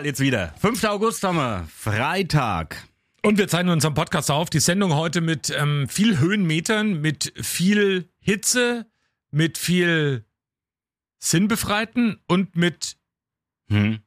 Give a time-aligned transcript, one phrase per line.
[0.00, 0.54] Fall jetzt wieder.
[0.60, 0.82] 5.
[0.84, 2.88] August haben wir, Freitag.
[3.22, 4.48] Und wir zeichnen unseren Podcast auf.
[4.48, 8.86] Die Sendung heute mit ähm, viel Höhenmetern, mit viel Hitze,
[9.30, 10.24] mit viel
[11.18, 12.96] Sinnbefreiten und mit
[13.68, 13.98] Hm.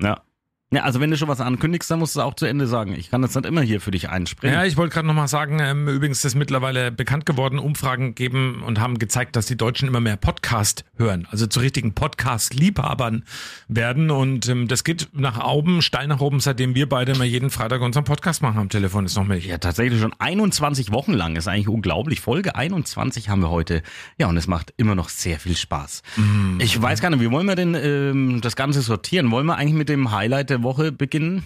[0.00, 0.22] Ja.
[0.70, 2.94] Ja, also wenn du schon was ankündigst, dann musst du es auch zu Ende sagen.
[2.94, 4.54] Ich kann das nicht immer hier für dich einspringen.
[4.54, 8.78] Ja, ich wollte gerade nochmal sagen, ähm, übrigens ist mittlerweile bekannt geworden, Umfragen geben und
[8.78, 13.24] haben gezeigt, dass die Deutschen immer mehr Podcast hören, also zu richtigen Podcast-Liebhabern
[13.68, 14.10] werden.
[14.10, 17.80] Und ähm, das geht nach oben, steil nach oben, seitdem wir beide immer jeden Freitag
[17.80, 19.06] unseren Podcast machen am Telefon.
[19.06, 19.38] Ist noch mehr.
[19.38, 21.36] Ja, tatsächlich schon 21 Wochen lang.
[21.36, 22.20] Ist eigentlich unglaublich.
[22.20, 23.82] Folge 21 haben wir heute.
[24.18, 26.02] Ja, und es macht immer noch sehr viel Spaß.
[26.16, 26.60] Mm.
[26.60, 29.30] Ich weiß gar nicht, wie wollen wir denn ähm, das Ganze sortieren?
[29.30, 31.44] Wollen wir eigentlich mit dem Highlight der Woche beginnen?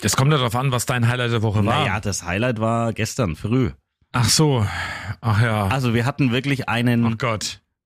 [0.00, 1.80] Das kommt ja darauf an, was dein Highlight der Woche war.
[1.80, 3.70] Naja, das Highlight war gestern früh.
[4.12, 4.66] Ach so.
[5.20, 5.66] Ach ja.
[5.68, 7.38] Also wir hatten wirklich einen oh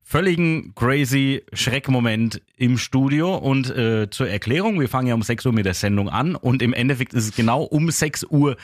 [0.04, 5.52] völligen crazy Schreckmoment im Studio und äh, zur Erklärung, wir fangen ja um 6 Uhr
[5.52, 8.56] mit der Sendung an und im Endeffekt ist es genau um 6 Uhr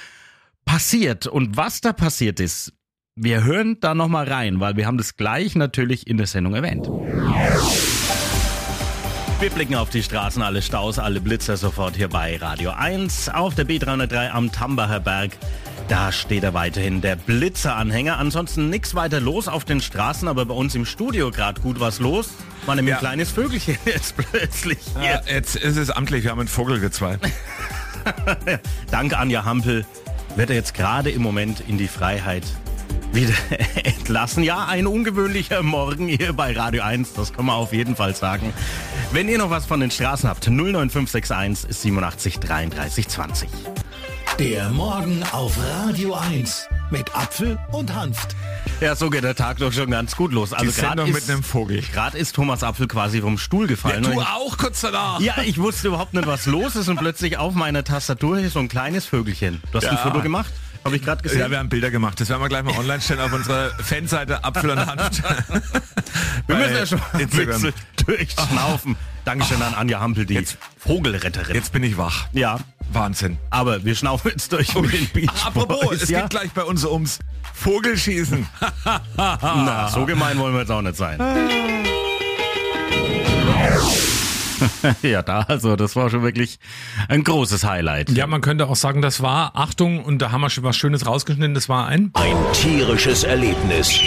[0.64, 1.26] passiert.
[1.26, 2.72] Und was da passiert ist,
[3.14, 6.88] wir hören da nochmal rein, weil wir haben das gleich natürlich in der Sendung erwähnt.
[9.45, 13.55] Wir blicken auf die Straßen, alle Staus, alle Blitzer sofort hier bei Radio 1 auf
[13.55, 15.33] der B303 am Tambacher Berg.
[15.87, 18.17] Da steht er weiterhin, der Blitzeranhänger.
[18.19, 22.00] Ansonsten nichts weiter los auf den Straßen, aber bei uns im Studio gerade gut was
[22.00, 22.31] los.
[22.65, 22.97] War nämlich Ja.
[22.97, 24.78] ein kleines Vögelchen jetzt plötzlich.
[24.97, 27.20] Ja, jetzt ist es amtlich, wir haben einen Vogel gezweit.
[28.91, 29.84] Dank Anja Hampel
[30.37, 32.44] wird er jetzt gerade im Moment in die Freiheit
[33.12, 33.34] wieder
[33.84, 34.43] entlassen.
[34.43, 38.54] Ja, ein ungewöhnlicher Morgen hier bei Radio 1, das kann man auf jeden Fall sagen.
[39.14, 43.48] Wenn ihr noch was von den Straßen habt, 09561 87 33 20.
[44.41, 48.34] Der Morgen auf Radio 1 mit Apfel und Hanft.
[48.80, 50.53] Ja, so geht der Tag doch schon ganz gut los.
[50.53, 50.82] Also ist,
[51.12, 51.80] mit einem Vogel.
[51.92, 54.03] Gerade ist Thomas Apfel quasi vom Stuhl gefallen.
[54.03, 55.20] du Und ich- auch kurz danach.
[55.20, 58.58] ja, ich wusste überhaupt nicht, was los ist und plötzlich auf meiner Tastatur hier so
[58.58, 59.62] ein kleines Vögelchen.
[59.70, 60.03] Du hast ein Ja.
[60.03, 60.53] Foto gemacht?
[60.84, 61.41] Habe ich gerade gesehen.
[61.41, 62.21] Ja, wir haben Bilder gemacht.
[62.21, 65.22] Das werden wir gleich mal online stellen auf unserer Fanseite Apfel und Hanft.
[66.47, 67.72] Wir müssen ja schon Instagram.
[68.05, 68.97] durchschnaufen.
[69.25, 71.55] Dankeschön an Anja Hampel, die Jetzt- Vogelretterin.
[71.55, 72.27] Jetzt bin ich wach.
[72.33, 72.59] Ja,
[72.93, 73.39] Wahnsinn.
[73.49, 76.21] aber wir schnaufen jetzt durch mit den Beach Apropos, Boys, es ja?
[76.22, 77.19] geht gleich bei uns ums
[77.55, 78.47] Vogelschießen.
[79.16, 81.19] Na, so gemein wollen wir jetzt auch nicht sein.
[85.02, 86.58] ja, da, also das war schon wirklich
[87.08, 88.10] ein großes Highlight.
[88.10, 91.06] Ja, man könnte auch sagen, das war, Achtung, und da haben wir schon was Schönes
[91.06, 93.91] rausgeschnitten, das war ein Ein tierisches Erlebnis.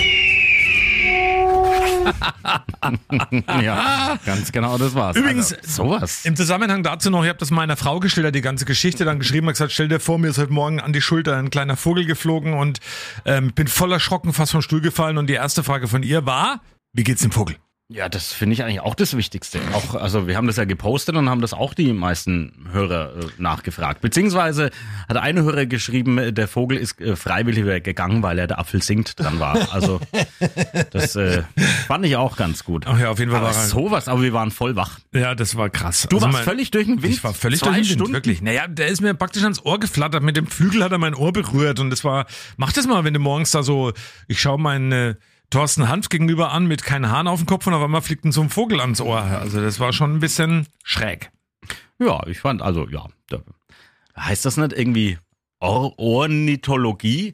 [3.62, 5.18] Ja, ganz genau, das war's.
[5.18, 6.24] Übrigens- also, sowas.
[6.26, 9.48] Im Zusammenhang dazu noch, ich habe das meiner Frau geschildert, die ganze Geschichte, dann geschrieben,
[9.48, 12.06] hat gesagt, stell dir vor, mir ist heute Morgen an die Schulter ein kleiner Vogel
[12.06, 12.80] geflogen und
[13.26, 16.62] ähm, bin voll erschrocken, fast vom Stuhl gefallen und die erste Frage von ihr war,
[16.94, 17.58] wie geht's dem Vogel?
[17.90, 19.62] Ja, das finde ich eigentlich auch das Wichtigste.
[19.72, 23.26] Auch, also wir haben das ja gepostet und haben das auch die meisten Hörer äh,
[23.38, 24.02] nachgefragt.
[24.02, 24.72] Beziehungsweise
[25.08, 29.18] hat eine Hörer geschrieben, der Vogel ist äh, freiwillig weggegangen, weil er der Apfel singt
[29.18, 29.74] dran war.
[29.74, 30.02] Also
[30.92, 31.44] das äh,
[31.88, 32.84] fand ich auch ganz gut.
[32.88, 35.00] Ach ja, auf jeden Fall aber war sowas, aber wir waren voll wach.
[35.14, 36.08] Ja, das war krass.
[36.10, 37.14] Du Also warst mein- völlig durch den Wind.
[37.14, 38.14] Ich war völlig Zwei durch den Wind, Stunden.
[38.14, 38.42] wirklich.
[38.42, 40.24] Naja, der ist mir praktisch ans Ohr geflattert.
[40.24, 42.26] Mit dem Flügel hat er mein Ohr berührt und das war,
[42.58, 43.94] mach das mal, wenn du morgens da so,
[44.28, 45.16] ich schaue meinen äh,
[45.50, 48.32] Thorsten Hanf gegenüber an mit keinen Haaren auf dem Kopf und auf einmal fliegt ihm
[48.32, 49.22] so ein Vogel ans Ohr.
[49.22, 51.32] Also das war schon ein bisschen schräg.
[52.00, 53.06] Ja, ich fand, also ja.
[53.30, 53.42] Da,
[54.18, 55.18] heißt das nicht irgendwie
[55.60, 57.34] Or Ornithologie?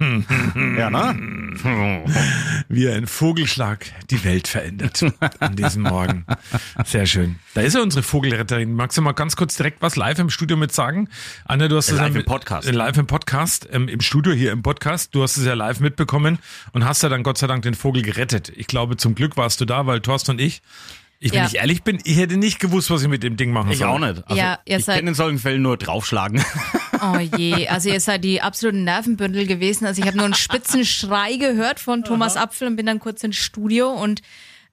[0.78, 1.54] ja, ne?
[2.68, 5.02] Wie ein Vogelschlag die Welt verändert
[5.40, 6.26] an diesem Morgen.
[6.84, 7.36] Sehr schön.
[7.54, 8.74] Da ist ja unsere Vogelretterin.
[8.74, 11.08] Magst du mal ganz kurz direkt was live im Studio mit sagen?
[11.46, 12.68] Anne, du hast es Live ja im Podcast.
[12.68, 15.14] äh, Live im Podcast, ähm, im Studio hier im Podcast.
[15.14, 16.38] Du hast es ja live mitbekommen
[16.74, 18.52] und hast ja dann Gott sei Dank den Vogel gerettet.
[18.54, 20.60] Ich glaube, zum Glück warst du da, weil Thorsten und ich,
[21.20, 21.46] ich, wenn Ja.
[21.46, 23.88] ich ehrlich bin, ich hätte nicht gewusst, was ich mit dem Ding machen Ich soll.
[23.88, 24.22] auch nicht.
[24.28, 26.44] Also, Ja, ihr ich seid- kenne in solchen Fällen nur draufschlagen.
[27.00, 29.86] Oh je, also ihr seid die absoluten Nervenbündel gewesen.
[29.86, 33.22] Also ich habe nur einen spitzen Schrei gehört von Thomas Apfel und bin dann kurz
[33.24, 34.22] ins Studio und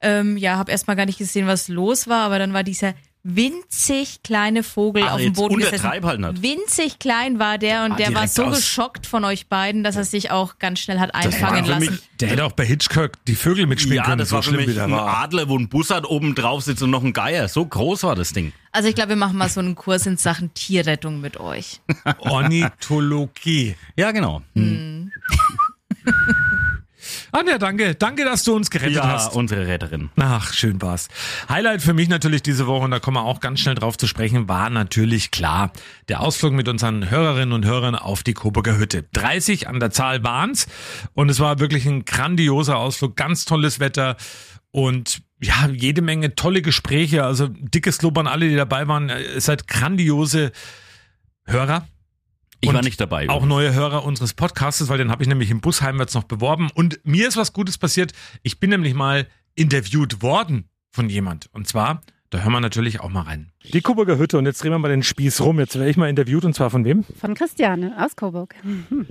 [0.01, 2.93] ähm, ja, habe erstmal gar nicht gesehen, was los war, aber dann war dieser
[3.25, 5.89] winzig kleine Vogel Ah, auf dem Boden gesessen.
[5.89, 6.41] halt nicht.
[6.41, 9.95] Winzig klein war der und Ah, der war so aus- geschockt von euch beiden, dass
[9.95, 11.99] er sich auch ganz schnell hat einfangen für mich- lassen.
[12.19, 14.67] Der hätte auch bei Hitchcock die Vögel mitspielen Ja, können, das so war für schlimm
[14.67, 15.17] wie der ein war.
[15.23, 17.47] Adler, wo ein Bussard oben drauf sitzt und noch ein Geier.
[17.47, 18.51] So groß war das Ding.
[18.73, 21.79] Also ich glaube, wir machen mal so einen Kurs in Sachen Tierrettung mit euch.
[22.19, 23.75] Ornithologie.
[23.95, 24.41] Ja, genau.
[27.35, 27.95] Anja, danke.
[27.95, 29.35] Danke, dass du uns gerettet Ja, hast.
[29.35, 30.11] unsere Retterin.
[30.17, 31.07] Ach, schön war's.
[31.49, 34.05] Highlight für mich natürlich diese Woche, und da kommen wir auch ganz schnell drauf zu
[34.05, 35.71] sprechen, war natürlich klar.
[36.09, 39.05] Der Ausflug mit unseren Hörerinnen und Hörern auf die Coburger Hütte.
[39.13, 40.67] 30 an der Zahl waren's.
[41.15, 44.15] Und es war wirklich ein grandioser Ausflug, ganz tolles Wetter.
[44.69, 47.23] Und ja, jede Menge tolle Gespräche.
[47.23, 49.09] Also dickes Lob an alle, die dabei waren.
[49.09, 50.51] Ihr seid grandiose
[51.45, 51.87] Hörer.
[52.63, 53.27] Ich Und war nicht dabei.
[53.27, 56.69] Auch neue Hörer unseres Podcasts, weil den habe ich nämlich im Bus heimwärts noch beworben.
[56.73, 58.13] Und mir ist was Gutes passiert.
[58.41, 61.49] Ich bin nämlich mal interviewt worden von jemand.
[61.51, 63.51] Und zwar, da hören wir natürlich auch mal rein.
[63.73, 65.59] Die Coburger Hütte und jetzt drehen wir mal den Spieß rum.
[65.59, 67.03] Jetzt werde ich mal interviewt und zwar von wem?
[67.19, 68.55] Von Christiane aus Coburg.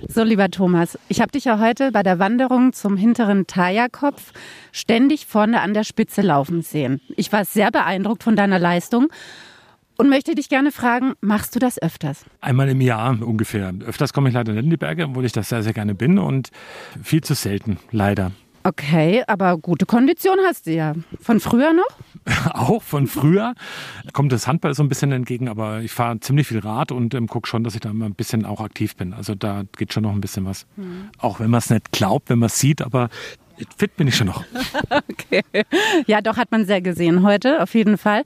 [0.09, 4.33] So, lieber Thomas, ich habe dich ja heute bei der Wanderung zum hinteren Tajakopf
[4.73, 7.03] ständig vorne an der Spitze laufen sehen.
[7.19, 9.09] Ich war sehr beeindruckt von deiner Leistung
[9.97, 12.25] und möchte dich gerne fragen, machst du das öfters?
[12.41, 13.73] Einmal im Jahr ungefähr.
[13.87, 16.19] Öfters komme ich leider nicht in die Berge, obwohl ich das sehr, sehr gerne bin
[16.19, 16.51] und
[17.03, 18.33] viel zu selten, leider.
[18.65, 20.95] Okay, aber gute Kondition hast du ja.
[21.21, 21.89] Von früher noch?
[22.55, 23.55] Auch von früher
[24.13, 27.27] kommt das Handball so ein bisschen entgegen, aber ich fahre ziemlich viel Rad und ähm,
[27.27, 29.15] gucke schon, dass ich da immer ein bisschen auch aktiv bin.
[29.15, 30.67] Also da geht schon noch ein bisschen was.
[31.19, 33.09] Auch wenn man es nicht glaubt, wenn man es sieht, aber
[33.77, 34.45] fit bin ich schon noch.
[35.11, 35.43] Okay.
[36.07, 38.23] Ja, doch hat man sehr gesehen heute, auf jeden Fall.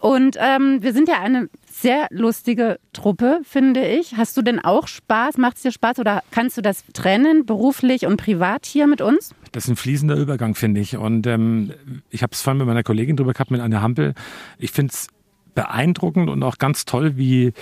[0.00, 4.16] Und ähm, wir sind ja eine sehr lustige Truppe, finde ich.
[4.16, 5.36] Hast du denn auch Spaß?
[5.36, 9.34] Macht es dir Spaß oder kannst du das trennen, beruflich und privat hier mit uns?
[9.52, 10.96] Das ist ein fließender Übergang, finde ich.
[10.96, 11.72] Und ähm,
[12.08, 14.14] ich habe es vorhin mit meiner Kollegin drüber gehabt, mit Anne Hampel.
[14.58, 15.08] Ich finde es
[15.54, 17.52] beeindruckend und auch ganz toll, wie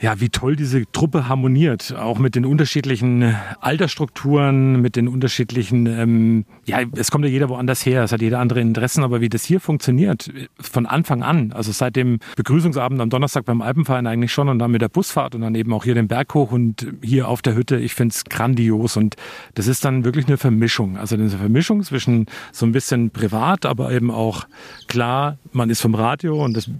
[0.00, 6.44] ja, wie toll diese Truppe harmoniert, auch mit den unterschiedlichen Altersstrukturen, mit den unterschiedlichen, ähm,
[6.64, 9.44] ja, es kommt ja jeder woanders her, es hat jeder andere Interessen, aber wie das
[9.44, 14.48] hier funktioniert, von Anfang an, also seit dem Begrüßungsabend am Donnerstag beim Alpenverein eigentlich schon
[14.48, 17.28] und dann mit der Busfahrt und dann eben auch hier den Berg hoch und hier
[17.28, 19.16] auf der Hütte, ich finde es grandios und
[19.54, 23.92] das ist dann wirklich eine Vermischung, also eine Vermischung zwischen so ein bisschen privat, aber
[23.92, 24.46] eben auch
[24.88, 26.70] klar, man ist vom Radio und das,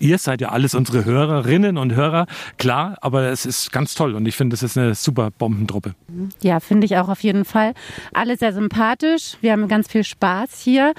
[0.00, 2.26] ihr seid ja alles unsere Hörerinnen und Hörer,
[2.58, 5.94] klar, aber es ist ganz toll und ich finde, es ist eine super Bombentruppe.
[6.40, 7.74] Ja, finde ich auch auf jeden Fall.
[8.12, 9.36] Alle sehr sympathisch.
[9.40, 10.94] Wir haben ganz viel Spaß hier.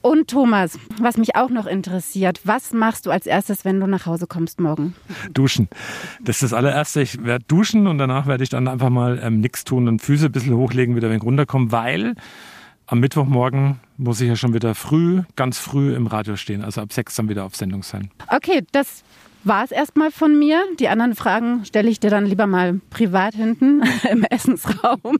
[0.00, 4.06] Und Thomas, was mich auch noch interessiert, was machst du als erstes, wenn du nach
[4.06, 4.94] Hause kommst morgen?
[5.32, 5.68] Duschen.
[6.22, 7.02] Das ist das allererste.
[7.02, 10.26] Ich werde duschen und danach werde ich dann einfach mal ähm, nichts tun und Füße
[10.26, 12.14] ein bisschen hochlegen, wieder ein wenig runterkommen, weil
[12.86, 16.92] am Mittwochmorgen muss ich ja schon wieder früh, ganz früh im Radio stehen, also ab
[16.92, 18.10] sechs dann wieder auf Sendung sein.
[18.28, 19.02] Okay, das
[19.44, 20.62] war es erstmal von mir.
[20.78, 25.00] Die anderen Fragen stelle ich dir dann lieber mal privat hinten im Essensraum.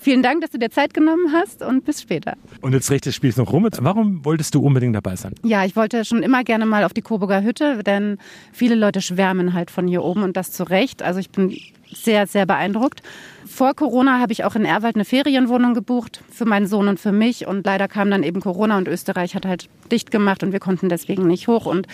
[0.00, 2.34] Vielen Dank, dass du dir Zeit genommen hast und bis später.
[2.60, 3.68] Und jetzt dreht das Spiel noch rum.
[3.80, 5.34] Warum wolltest du unbedingt dabei sein?
[5.42, 8.18] Ja, ich wollte schon immer gerne mal auf die Coburger Hütte, denn
[8.52, 11.02] viele Leute schwärmen halt von hier oben und das zu Recht.
[11.02, 11.56] Also ich bin
[11.92, 13.02] sehr, sehr beeindruckt.
[13.46, 17.12] Vor Corona habe ich auch in Erwald eine Ferienwohnung gebucht für meinen Sohn und für
[17.12, 17.46] mich.
[17.46, 20.88] Und leider kam dann eben Corona und Österreich hat halt dicht gemacht und wir konnten
[20.88, 21.66] deswegen nicht hoch.
[21.66, 21.86] Und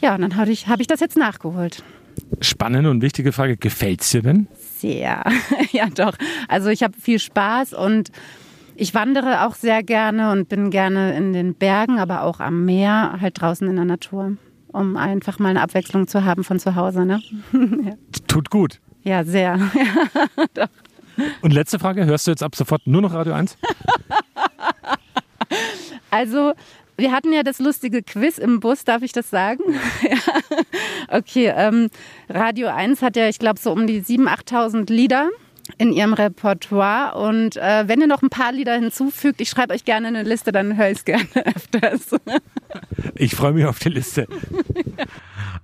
[0.00, 1.82] ja, und dann habe ich, hab ich das jetzt nachgeholt.
[2.40, 3.56] Spannende und wichtige Frage.
[3.56, 4.46] Gefällt's dir denn?
[4.78, 5.24] Sehr,
[5.72, 6.14] ja doch.
[6.48, 8.10] Also ich habe viel Spaß und
[8.76, 13.18] ich wandere auch sehr gerne und bin gerne in den Bergen, aber auch am Meer,
[13.20, 14.36] halt draußen in der Natur,
[14.68, 17.04] um einfach mal eine Abwechslung zu haben von zu Hause.
[17.04, 17.22] Ne?
[17.52, 17.92] ja.
[18.26, 18.80] Tut gut.
[19.02, 19.58] ja, sehr.
[19.74, 20.68] Ja, doch.
[21.42, 22.04] Und letzte Frage.
[22.06, 23.56] Hörst du jetzt ab sofort nur noch Radio 1?
[26.10, 26.54] Also,
[26.96, 29.62] wir hatten ja das lustige Quiz im Bus, darf ich das sagen?
[30.02, 30.18] ja.
[31.08, 31.90] Okay, ähm,
[32.28, 34.26] Radio 1 hat ja, ich glaube, so um die 7.000,
[34.86, 35.28] 8.000 Lieder
[35.78, 37.16] in ihrem Repertoire.
[37.16, 40.52] Und äh, wenn ihr noch ein paar Lieder hinzufügt, ich schreibe euch gerne eine Liste,
[40.52, 42.20] dann höre ich es gerne öfters.
[43.14, 44.26] Ich freue mich auf die Liste.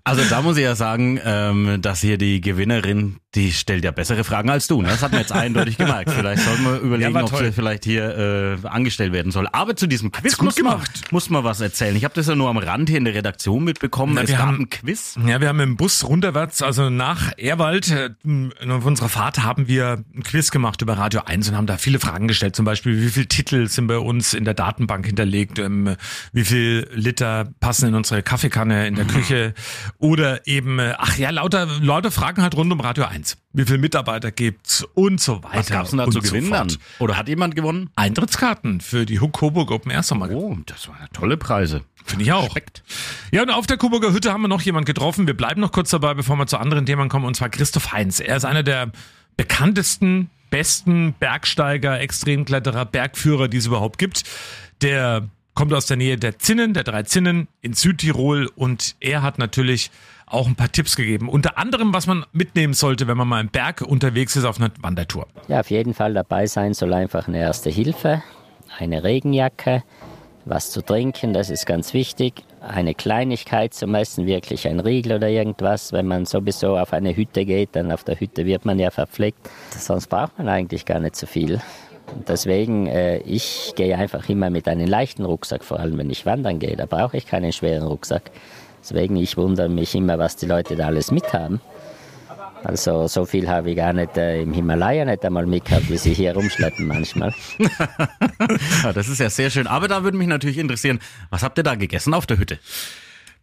[0.04, 4.24] Also da muss ich ja sagen, ähm, dass hier die Gewinnerin, die stellt ja bessere
[4.24, 4.80] Fragen als du.
[4.82, 4.88] Ne?
[4.88, 6.10] Das hat man jetzt eindeutig gemerkt.
[6.10, 9.46] Vielleicht sollten wir überlegen, war ob sie vielleicht hier äh, angestellt werden soll.
[9.52, 10.80] Aber zu diesem Quiz gut muss man,
[11.10, 11.94] muss man was erzählen.
[11.96, 14.14] Ich habe das ja nur am Rand hier in der Redaktion mitbekommen.
[14.14, 15.16] Na, es wir gab haben- ein Quiz.
[15.26, 18.10] Ja, wir haben im Bus runterwärts, also nach Erwald, äh,
[18.68, 22.00] auf unserer Fahrt haben wir ein Quiz gemacht über Radio 1 und haben da viele
[22.00, 22.56] Fragen gestellt.
[22.56, 25.58] Zum Beispiel, wie viele Titel sind bei uns in der Datenbank hinterlegt?
[25.58, 25.94] Ähm,
[26.32, 29.54] wie viel Liter passen in unsere Kaffeekanne in der Küche?
[30.00, 33.36] Oder eben, äh, ach ja, lauter, lauter Fragen halt rund um Radio 1.
[33.52, 35.58] Wie viele Mitarbeiter gibt's und so weiter.
[35.58, 36.74] Was gab's denn da zu so gewinnen dann?
[37.00, 37.90] Oder hat jemand gewonnen?
[37.96, 40.30] Eintrittskarten für die Coburg Open Air Sommer.
[40.30, 41.82] Oh, das waren tolle Preise.
[42.06, 42.44] Finde ich auch.
[42.44, 42.82] Respekt.
[43.30, 45.26] Ja, und auf der Coburger Hütte haben wir noch jemand getroffen.
[45.26, 48.20] Wir bleiben noch kurz dabei, bevor wir zu anderen Themen kommen, und zwar Christoph Heinz.
[48.20, 48.90] Er ist einer der
[49.36, 54.24] bekanntesten, besten Bergsteiger, Extremkletterer, Bergführer, die es überhaupt gibt.
[54.80, 55.28] Der
[55.60, 59.90] kommt aus der Nähe der Zinnen, der drei Zinnen in Südtirol und er hat natürlich
[60.24, 61.28] auch ein paar Tipps gegeben.
[61.28, 64.70] Unter anderem, was man mitnehmen sollte, wenn man mal im Berg unterwegs ist auf einer
[64.80, 65.26] Wandertour.
[65.48, 68.22] Ja, auf jeden Fall dabei sein soll einfach eine erste Hilfe,
[68.78, 69.82] eine Regenjacke,
[70.46, 72.42] was zu trinken, das ist ganz wichtig.
[72.62, 75.92] Eine Kleinigkeit zum Essen, wirklich ein Riegel oder irgendwas.
[75.92, 79.50] Wenn man sowieso auf eine Hütte geht, dann auf der Hütte wird man ja verpflegt.
[79.76, 81.60] Sonst braucht man eigentlich gar nicht so viel.
[82.26, 86.58] Deswegen, äh, ich gehe einfach immer mit einem leichten Rucksack, vor allem wenn ich wandern
[86.58, 86.76] gehe.
[86.76, 88.30] Da brauche ich keinen schweren Rucksack.
[88.82, 91.60] Deswegen, ich wundere mich immer, was die Leute da alles mithaben.
[92.62, 96.12] Also so viel habe ich gar nicht äh, im Himalaya nicht einmal mitgehabt, wie sie
[96.12, 97.34] hier rumschleppen manchmal.
[98.82, 99.66] ja, das ist ja sehr schön.
[99.66, 101.00] Aber da würde mich natürlich interessieren,
[101.30, 102.58] was habt ihr da gegessen auf der Hütte?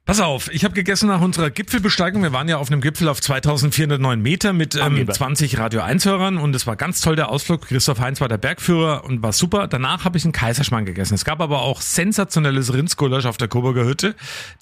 [0.07, 2.23] Pass auf, ich habe gegessen nach unserer Gipfelbesteigung.
[2.23, 6.55] Wir waren ja auf einem Gipfel auf 2409 Meter mit ähm, 20 Radio 1-Hörern und
[6.55, 7.67] es war ganz toll der Ausflug.
[7.67, 9.67] Christoph Heinz war der Bergführer und war super.
[9.67, 11.13] Danach habe ich einen Kaiserschmarrn gegessen.
[11.13, 14.15] Es gab aber auch sensationelles Rindsgulasch auf der Coburger Hütte.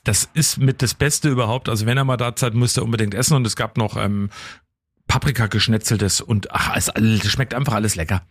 [0.04, 1.70] Das ist mit das Beste überhaupt.
[1.70, 3.36] Also wenn er mal da seid, müsst ihr unbedingt essen.
[3.36, 4.32] Und es gab noch ähm,
[5.06, 8.24] Paprika geschnetzeltes und ach, es, es schmeckt einfach alles lecker.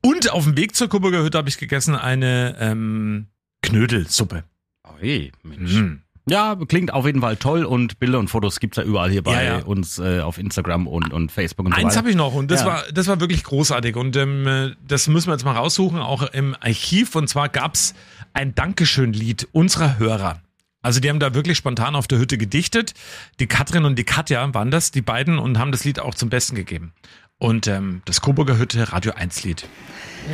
[0.00, 3.26] Und auf dem Weg zur Coburger Hütte habe ich gegessen eine ähm,
[3.60, 4.44] Knödelsuppe.
[4.84, 5.74] Oi, Mensch.
[5.74, 5.98] Mm.
[6.30, 9.44] Ja, klingt auf jeden Fall toll und Bilder und Fotos gibt's ja überall hier bei
[9.44, 9.64] ja, ja.
[9.64, 12.60] uns äh, auf Instagram und, und Facebook und so Eins habe ich noch und das
[12.60, 12.66] ja.
[12.66, 16.56] war das war wirklich großartig und ähm, das müssen wir jetzt mal raussuchen, auch im
[16.60, 17.94] Archiv und zwar gab's
[18.32, 20.40] ein Dankeschön-Lied unserer Hörer.
[20.82, 22.94] Also die haben da wirklich spontan auf der Hütte gedichtet.
[23.38, 26.30] Die Katrin und die Katja waren das, die beiden, und haben das Lied auch zum
[26.30, 26.94] Besten gegeben.
[27.40, 29.66] Und ähm, das Coburger Hütte Radio 1 Lied.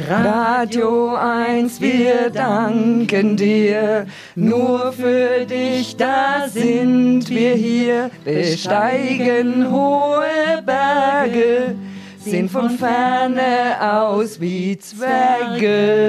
[0.09, 11.77] Radio 1, wir danken dir, nur für dich, da sind wir hier, besteigen hohe Berge,
[12.19, 16.06] sehen von ferne aus wie Zwerge.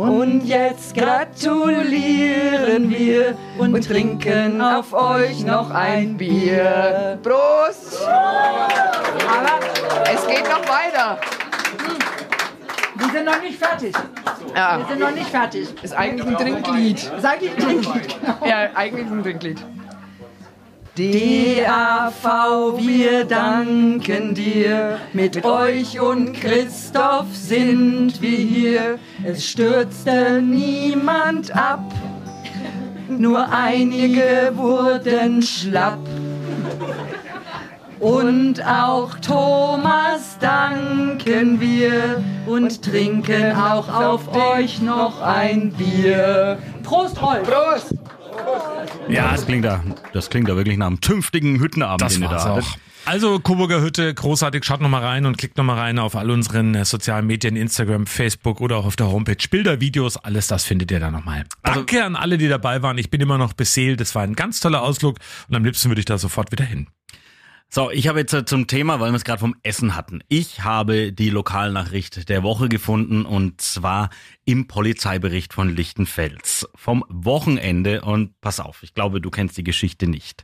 [0.00, 7.18] Und jetzt gratulieren wir und trinken auf euch noch ein Bier.
[7.22, 8.00] Prost!
[8.08, 9.60] Aber
[10.10, 11.18] es geht noch weiter.
[12.94, 13.94] Wir sind noch nicht fertig.
[14.56, 14.78] Ja.
[14.78, 15.68] Wir sind noch nicht fertig.
[15.82, 17.12] Ist eigentlich ein Trinklied.
[17.18, 18.16] Sag ich Trinklied.
[18.46, 19.60] Ja, eigentlich ein Trinklied.
[21.00, 24.98] DAV, wir danken dir.
[25.14, 28.98] Mit euch und Christoph sind wir hier.
[29.24, 31.80] Es stürzte niemand ab.
[33.08, 35.98] Nur einige wurden schlapp.
[37.98, 46.58] Und auch Thomas danken wir und trinken auch auf euch noch ein Bier.
[46.82, 47.48] Prost, Rolf!
[47.48, 47.99] Prost!
[49.08, 49.82] Ja, das klingt da,
[50.12, 52.76] das klingt da wirklich nach einem zünftigen Hüttenabend, das den ihr da auch.
[53.06, 56.84] Also Coburger Hütte, großartig, schaut nochmal rein und klickt nochmal rein auf all unseren äh,
[56.84, 59.48] sozialen Medien, Instagram, Facebook oder auch auf der Homepage.
[59.50, 61.44] Bilder, Videos, alles das findet ihr da nochmal.
[61.62, 62.98] Also, Danke an alle, die dabei waren.
[62.98, 64.00] Ich bin immer noch beseelt.
[64.00, 65.16] Das war ein ganz toller Ausflug
[65.48, 66.88] und am liebsten würde ich da sofort wieder hin.
[67.72, 70.24] So, ich habe jetzt äh, zum Thema, weil wir es gerade vom Essen hatten.
[70.26, 74.10] Ich habe die Lokalnachricht der Woche gefunden und zwar
[74.44, 80.08] im Polizeibericht von Lichtenfels vom Wochenende und pass auf, ich glaube, du kennst die Geschichte
[80.08, 80.42] nicht.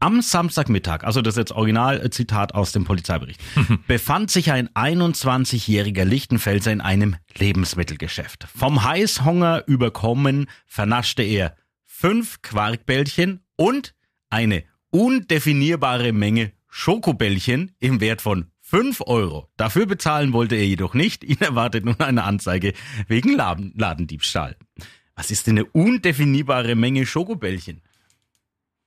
[0.00, 3.42] Am Samstagmittag, also das ist jetzt Originalzitat aus dem Polizeibericht,
[3.86, 8.46] befand sich ein 21-jähriger Lichtenfelser in einem Lebensmittelgeschäft.
[8.56, 13.94] Vom Heißhunger überkommen vernaschte er fünf Quarkbällchen und
[14.30, 19.48] eine undefinierbare Menge Schokobällchen im Wert von 5 Euro.
[19.56, 21.24] Dafür bezahlen wollte er jedoch nicht.
[21.24, 22.74] Ihn erwartet nun eine Anzeige
[23.08, 24.56] wegen Laden Ladendiebstahl.
[25.16, 27.82] Was ist denn eine undefinierbare Menge Schokobällchen?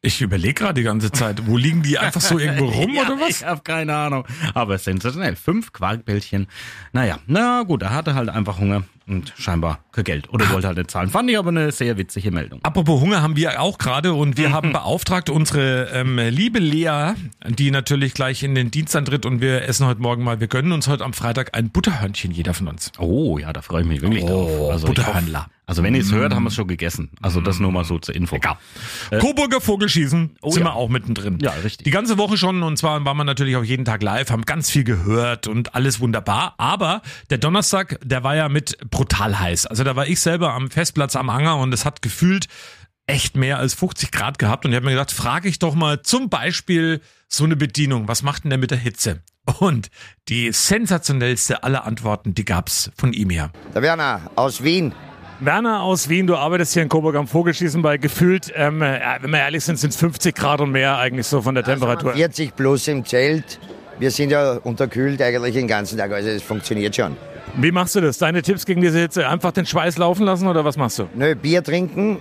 [0.02, 3.20] Ich überlege gerade die ganze Zeit, wo liegen die einfach so irgendwo rum ja, oder
[3.20, 3.42] was?
[3.42, 4.26] Ich habe keine Ahnung.
[4.54, 5.36] Aber sensationell.
[5.36, 6.48] Fünf Quarkbällchen.
[6.94, 10.78] Naja, na gut, er hatte halt einfach Hunger und scheinbar kein Geld oder wollte halt
[10.78, 11.10] nicht zahlen.
[11.10, 12.60] Fand ich aber eine sehr witzige Meldung.
[12.64, 17.14] Apropos Hunger haben wir auch gerade und wir haben beauftragt unsere ähm, liebe Lea,
[17.48, 20.72] die natürlich gleich in den Dienst antritt und wir essen heute Morgen mal, wir gönnen
[20.72, 22.92] uns heute am Freitag ein Butterhörnchen, jeder von uns.
[23.00, 24.72] Oh ja, da freue ich mich wirklich oh, drauf.
[24.72, 25.48] Also Butterhörnler.
[25.70, 27.10] Also wenn ihr es hört, haben wir es schon gegessen.
[27.22, 28.38] Also das nur mal so zur Info.
[28.38, 28.56] Egal.
[29.12, 30.70] Äh, Coburger Vogelschießen oh, sind ja.
[30.70, 31.40] wir auch mittendrin.
[31.42, 31.84] Ja, richtig.
[31.84, 34.70] Die ganze Woche schon und zwar waren wir natürlich auch jeden Tag live, haben ganz
[34.70, 36.56] viel gehört und alles wunderbar.
[36.58, 39.68] Aber der Donnerstag, der war ja mit brutal heiß.
[39.68, 42.48] Also da war ich selber am Festplatz am Anger und es hat gefühlt
[43.06, 46.02] echt mehr als 50 Grad gehabt und ich habe mir gedacht, frage ich doch mal
[46.02, 49.22] zum Beispiel so eine Bedienung, was macht denn der mit der Hitze?
[49.60, 49.92] Und
[50.30, 53.52] die sensationellste aller Antworten, die gab's von ihm her.
[53.76, 54.94] Der Werner aus Wien.
[55.42, 59.40] Werner aus Wien, du arbeitest hier in Coburg am Vogelschießen bei gefühlt, ähm, wenn wir
[59.40, 62.14] ehrlich sind, sind es 50 Grad und mehr eigentlich so von der Temperatur.
[62.14, 63.60] 40 plus im Zelt.
[64.00, 67.16] Wir sind ja unterkühlt eigentlich den ganzen Tag, also es funktioniert schon.
[67.56, 68.18] Wie machst du das?
[68.18, 69.28] Deine Tipps gegen diese Hitze?
[69.28, 71.08] Einfach den Schweiß laufen lassen oder was machst du?
[71.16, 72.18] Nö, Bier trinken,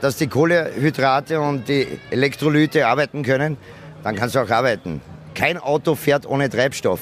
[0.00, 3.56] dass die Kohlehydrate und die Elektrolyte arbeiten können.
[4.04, 5.00] Dann kannst du auch arbeiten.
[5.34, 7.00] Kein Auto fährt ohne Treibstoff.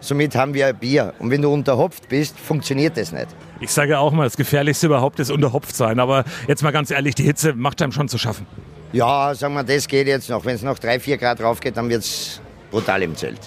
[0.00, 1.14] Somit haben wir Bier.
[1.18, 3.28] Und wenn du unterhopft bist, funktioniert das nicht.
[3.60, 5.98] Ich sage auch mal, das Gefährlichste überhaupt ist unterhopft sein.
[6.00, 8.46] Aber jetzt mal ganz ehrlich, die Hitze macht einem schon zu schaffen.
[8.92, 10.44] Ja, sagen wir, das geht jetzt noch.
[10.44, 13.40] Wenn es noch drei, vier Grad rauf geht, dann wird es brutal im Zelt.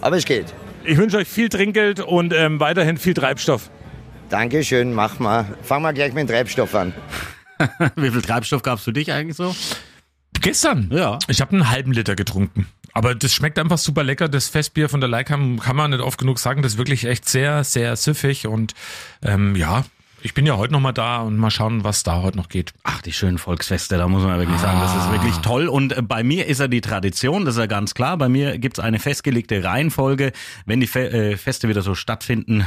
[0.00, 0.46] Aber es geht.
[0.84, 3.70] Ich wünsche euch viel Trinkgeld und ähm, weiterhin viel Treibstoff.
[4.28, 5.46] Dankeschön, mach mal.
[5.62, 6.92] Fangen wir gleich mit dem Treibstoff an.
[7.96, 9.54] Wie viel Treibstoff gabst du dich eigentlich so?
[10.40, 10.90] Gestern?
[10.92, 11.18] Ja.
[11.28, 12.66] Ich habe einen halben Liter getrunken.
[12.94, 14.28] Aber das schmeckt einfach super lecker.
[14.28, 16.62] Das Festbier von der Leikam kann man nicht oft genug sagen.
[16.62, 18.46] Das ist wirklich echt sehr, sehr süffig.
[18.46, 18.74] Und
[19.22, 19.84] ähm, ja,
[20.22, 22.72] ich bin ja heute noch mal da und mal schauen, was da heute noch geht.
[22.84, 25.66] Ach, die schönen Volksfeste, da muss man wirklich sagen, das ist wirklich toll.
[25.66, 28.16] Und äh, bei mir ist ja die Tradition, das ist ja ganz klar.
[28.16, 30.32] Bei mir gibt's eine festgelegte Reihenfolge,
[30.64, 32.64] wenn die Fe äh, Feste wieder so stattfinden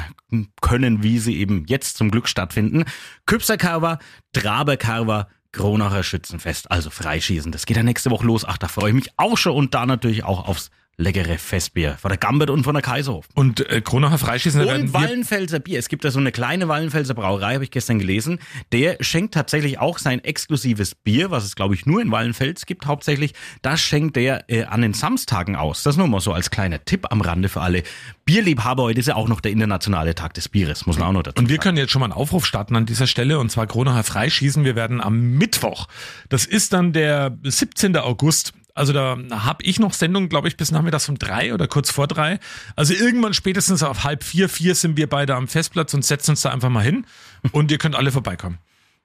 [0.61, 2.83] können, wie sie eben jetzt zum Glück stattfinden.
[3.25, 3.99] Küpserkarver,
[4.33, 7.51] Traberkarver, Kronacher Schützenfest, also Freischießen.
[7.51, 8.43] Das geht ja nächste Woche los.
[8.45, 12.09] Ach, da freue ich mich auch schon und da natürlich auch aufs leckere Festbier von
[12.09, 13.27] der Gambert und von der Kaiserhof.
[13.33, 15.79] Und äh, Kronacher Freischießen, Und Wallenfelser Bier.
[15.79, 18.39] Es gibt da so eine kleine Wallenfelser Brauerei, habe ich gestern gelesen.
[18.71, 22.85] Der schenkt tatsächlich auch sein exklusives Bier, was es glaube ich nur in Wallenfels gibt
[22.85, 23.33] hauptsächlich.
[23.61, 25.83] Das schenkt der äh, an den Samstagen aus.
[25.83, 27.83] Das nur mal so als kleiner Tipp am Rande für alle
[28.25, 28.83] Bierliebhaber.
[28.83, 31.41] Heute ist ja auch noch der internationale Tag des Bieres, muss man auch noch dazu
[31.41, 31.63] Und wir sagen.
[31.63, 34.63] können jetzt schon mal einen Aufruf starten an dieser Stelle und zwar Kronacher Freischießen.
[34.63, 35.87] Wir werden am Mittwoch,
[36.29, 37.97] das ist dann der 17.
[37.97, 41.89] August, also da habe ich noch Sendung, glaube ich, bis nachmittags um drei oder kurz
[41.89, 42.39] vor drei.
[42.75, 46.41] Also irgendwann spätestens auf halb vier, vier sind wir beide am Festplatz und setzen uns
[46.41, 47.05] da einfach mal hin
[47.51, 48.59] und ihr könnt alle vorbeikommen.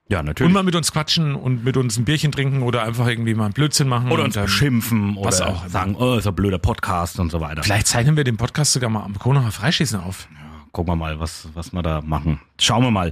[0.09, 0.51] Ja, Und natürlich.
[0.51, 3.53] mal mit uns quatschen und mit uns ein Bierchen trinken oder einfach irgendwie mal einen
[3.53, 4.11] Blödsinn machen.
[4.11, 5.69] oder und, uns ähm, beschimpfen was oder auch immer.
[5.69, 7.63] sagen, oh, ist ein blöder Podcast und so weiter.
[7.63, 10.27] Vielleicht zeichnen wir den Podcast sogar mal am Kronacher Freischießen auf.
[10.71, 12.39] Gucken wir mal, was, was wir da machen.
[12.59, 13.11] Schauen wir mal.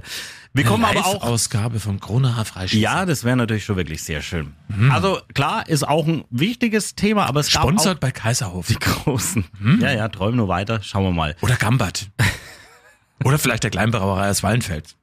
[0.54, 2.80] Wir kommen aber auch Ausgabe vom Kronacher Freischießen.
[2.82, 4.54] Ja, das wäre natürlich schon wirklich sehr schön.
[4.68, 4.90] Mhm.
[4.90, 8.66] Also klar, ist auch ein wichtiges Thema, aber es gab auch Sponsert bei Kaiserhof.
[8.66, 9.44] die großen.
[9.58, 9.80] Mhm.
[9.80, 10.82] Ja, ja, träumen nur weiter.
[10.82, 11.36] Schauen wir mal.
[11.42, 12.10] Oder Gambert.
[13.24, 14.96] Oder vielleicht der Kleinbrauerei aus Wallenfeld.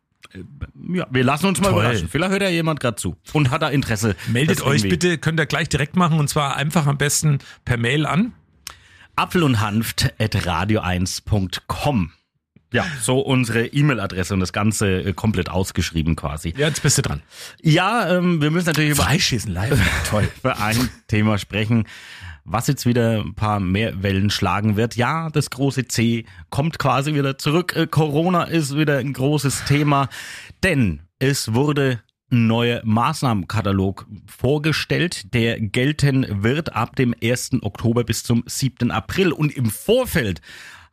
[0.94, 1.84] Ja, wir lassen uns mal Toll.
[1.84, 2.10] überraschen.
[2.10, 4.16] Vielleicht hört ja jemand gerade zu und hat da Interesse.
[4.28, 7.78] Meldet euch irgendwie- bitte, könnt ihr gleich direkt machen und zwar einfach am besten per
[7.78, 8.34] Mail an.
[9.16, 12.12] Apfel und Hanft at radio1.com.
[12.74, 16.54] Ja, so unsere E-Mail-Adresse und das Ganze äh, komplett ausgeschrieben quasi.
[16.58, 17.22] Ja, jetzt bist du dran.
[17.62, 19.80] Ja, ähm, wir müssen natürlich über Freischießen live.
[20.10, 20.28] Toll.
[20.42, 21.88] für ein Thema sprechen,
[22.44, 24.96] was jetzt wieder ein paar mehr Wellen schlagen wird.
[24.96, 27.74] Ja, das große C kommt quasi wieder zurück.
[27.76, 30.10] Äh, Corona ist wieder ein großes Thema,
[30.62, 37.62] denn es wurde ein neuer Maßnahmenkatalog vorgestellt, der gelten wird ab dem 1.
[37.62, 38.92] Oktober bis zum 7.
[38.92, 39.32] April.
[39.32, 40.42] Und im Vorfeld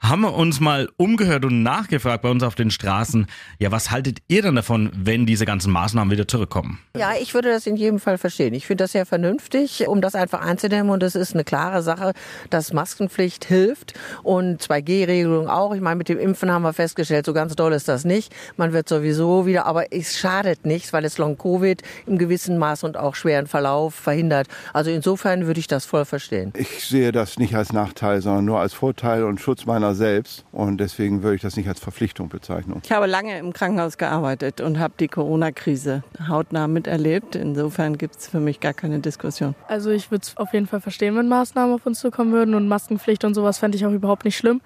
[0.09, 3.27] haben wir uns mal umgehört und nachgefragt bei uns auf den Straßen,
[3.59, 6.79] ja, was haltet ihr denn davon, wenn diese ganzen Maßnahmen wieder zurückkommen?
[6.97, 8.55] Ja, ich würde das in jedem Fall verstehen.
[8.55, 10.91] Ich finde das sehr vernünftig, um das einfach einzudämmen.
[10.93, 12.13] Und es ist eine klare Sache,
[12.51, 15.75] dass Maskenpflicht hilft und 2G-Regelung auch.
[15.75, 18.35] Ich meine, mit dem Impfen haben wir festgestellt, so ganz doll ist das nicht.
[18.57, 22.97] Man wird sowieso wieder, aber es schadet nichts, weil es Long-Covid im gewissen Maß und
[22.97, 24.49] auch schweren Verlauf verhindert.
[24.73, 26.53] Also insofern würde ich das voll verstehen.
[26.57, 30.45] Ich sehe das nicht als Nachteil, sondern nur als Vorteil und Schutz meiner selbst.
[30.53, 32.81] Und deswegen würde ich das nicht als Verpflichtung bezeichnen.
[32.85, 37.37] Ich habe lange im Krankenhaus gearbeitet und habe die Corona-Krise hautnah miterlebt.
[37.37, 39.55] Insofern gibt es für mich gar keine Diskussion.
[39.69, 42.69] Also ich würde es auf jeden Fall verstehen, wenn Maßnahmen auf uns zukommen würden und
[42.69, 44.61] Maskenpflicht und sowas fände ich auch überhaupt nicht schlimm.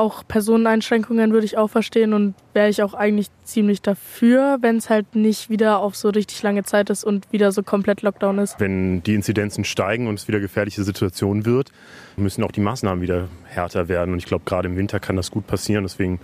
[0.00, 4.88] Auch Personeneinschränkungen würde ich auch verstehen und wäre ich auch eigentlich ziemlich dafür, wenn es
[4.88, 8.58] halt nicht wieder auf so richtig lange Zeit ist und wieder so komplett Lockdown ist.
[8.58, 11.70] Wenn die Inzidenzen steigen und es wieder gefährliche Situation wird,
[12.16, 14.14] müssen auch die Maßnahmen wieder härter werden.
[14.14, 15.84] Und ich glaube, gerade im Winter kann das gut passieren.
[15.84, 16.18] Deswegen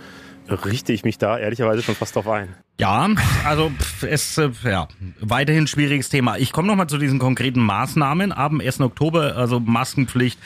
[0.49, 2.55] richte ich mich da ehrlicherweise schon fast drauf ein.
[2.79, 3.07] Ja,
[3.45, 4.87] also es äh, ja
[5.19, 6.37] weiterhin schwieriges Thema.
[6.37, 8.31] Ich komme noch mal zu diesen konkreten Maßnahmen.
[8.31, 8.81] Ab dem 1.
[8.81, 10.39] Oktober, also Maskenpflicht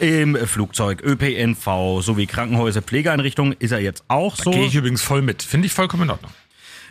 [0.00, 4.50] im Flugzeug, ÖPNV sowie Krankenhäuser, Pflegeeinrichtungen ist ja jetzt auch so.
[4.50, 5.42] Gehe ich übrigens voll mit.
[5.42, 6.32] Finde ich vollkommen in Ordnung.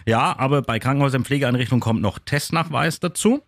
[0.09, 3.43] Ja, aber bei Krankenhäusern, Pflegeeinrichtungen kommt noch Testnachweis dazu.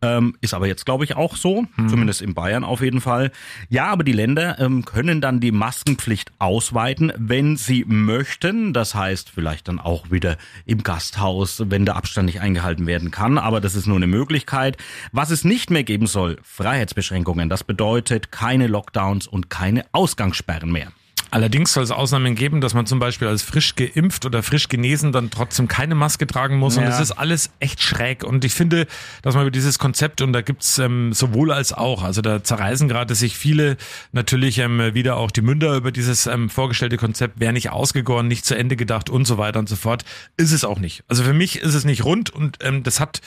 [0.00, 1.66] Ähm, ist aber jetzt, glaube ich, auch so.
[1.88, 3.32] Zumindest in Bayern auf jeden Fall.
[3.68, 8.72] Ja, aber die Länder ähm, können dann die Maskenpflicht ausweiten, wenn sie möchten.
[8.72, 13.36] Das heißt, vielleicht dann auch wieder im Gasthaus, wenn der Abstand nicht eingehalten werden kann.
[13.36, 14.78] Aber das ist nur eine Möglichkeit.
[15.12, 17.50] Was es nicht mehr geben soll, Freiheitsbeschränkungen.
[17.50, 20.92] Das bedeutet keine Lockdowns und keine Ausgangssperren mehr.
[21.30, 25.12] Allerdings soll es Ausnahmen geben, dass man zum Beispiel als frisch geimpft oder frisch genesen
[25.12, 26.76] dann trotzdem keine Maske tragen muss.
[26.76, 26.90] Und Ja.
[26.90, 28.24] das ist alles echt schräg.
[28.24, 28.86] Und ich finde,
[29.22, 32.88] dass man über dieses Konzept, und da gibt's ähm, sowohl als auch, also da zerreißen
[32.88, 33.76] gerade sich viele
[34.12, 38.44] natürlich ähm, wieder auch die Münder über dieses ähm, vorgestellte Konzept, wäre nicht ausgegoren, nicht
[38.44, 40.04] zu Ende gedacht und so weiter und so fort.
[40.36, 41.02] Ist es auch nicht.
[41.08, 43.20] Also für mich ist es nicht rund und ähm, das hat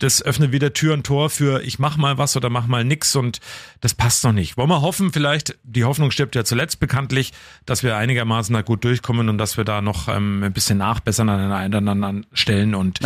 [0.00, 3.14] das öffnet wieder Tür und Tor für ich mach mal was oder mach mal nix
[3.16, 3.40] und
[3.80, 4.56] das passt noch nicht.
[4.56, 7.32] Wollen wir hoffen, vielleicht, die Hoffnung stirbt ja zuletzt bekanntlich,
[7.66, 11.28] dass wir einigermaßen da gut durchkommen und dass wir da noch ähm, ein bisschen nachbessern
[11.28, 13.02] an anderen Stellen und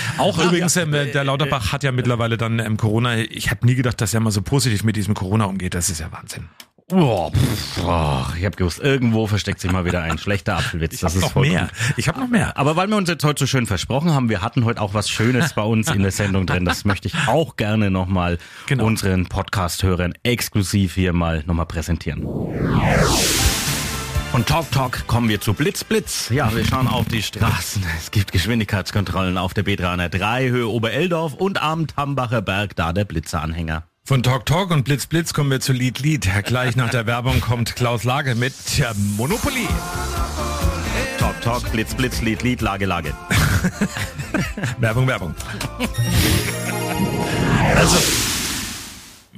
[0.18, 4.00] auch übrigens, ähm, der Lauterbach hat ja mittlerweile dann ähm, Corona, ich habe nie gedacht,
[4.00, 6.48] dass er mal so positiv mit diesem Corona umgeht, das ist ja Wahnsinn.
[6.90, 11.00] Oh, pff, oh, ich habe gewusst, irgendwo versteckt sich mal wieder ein schlechter Apfelwitz.
[11.00, 11.68] das hab ist noch vollkommen- mehr.
[11.98, 12.56] Ich habe noch mehr.
[12.56, 15.10] Aber weil wir uns jetzt heute so schön versprochen haben, wir hatten heute auch was
[15.10, 16.64] Schönes bei uns in der Sendung drin.
[16.64, 18.86] Das möchte ich auch gerne nochmal Genau.
[18.86, 22.22] unseren Podcast-Hörern exklusiv hier mal nochmal präsentieren.
[24.30, 26.30] Von Talk Talk kommen wir zu Blitz Blitz.
[26.30, 27.82] Ja, wir schauen auf die Straßen.
[27.98, 33.82] Es gibt Geschwindigkeitskontrollen auf der B303 Höhe Obereldorf und am Tambacher Berg, da der Blitzeranhänger.
[34.08, 36.26] Von Talk Talk und Blitz Blitz kommen wir zu Lied Lied.
[36.46, 38.54] Gleich nach der Werbung kommt Klaus Lage mit
[39.18, 39.68] Monopoly.
[41.18, 43.12] Talk Talk, Blitz Blitz, Lied Lied, Lage Lage.
[44.78, 45.34] Werbung, Werbung.
[47.76, 47.98] Also,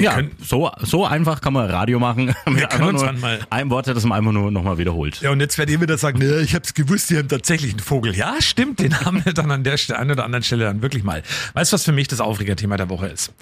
[0.00, 2.34] Ja, so, so einfach kann man Radio machen.
[2.46, 5.20] Wir können uns nur dann mal- ein Wort, das man einfach nur nochmal wiederholt.
[5.20, 7.80] Ja, und jetzt werdet ihr wieder sagen, ne, ich hab's gewusst, die haben tatsächlich einen
[7.80, 8.14] Vogel.
[8.16, 11.04] Ja, stimmt, den haben wir dann an der Stelle, einen oder anderen Stelle dann wirklich
[11.04, 11.22] mal.
[11.54, 13.32] Weißt du, was für mich das Aufregerthema der Woche ist?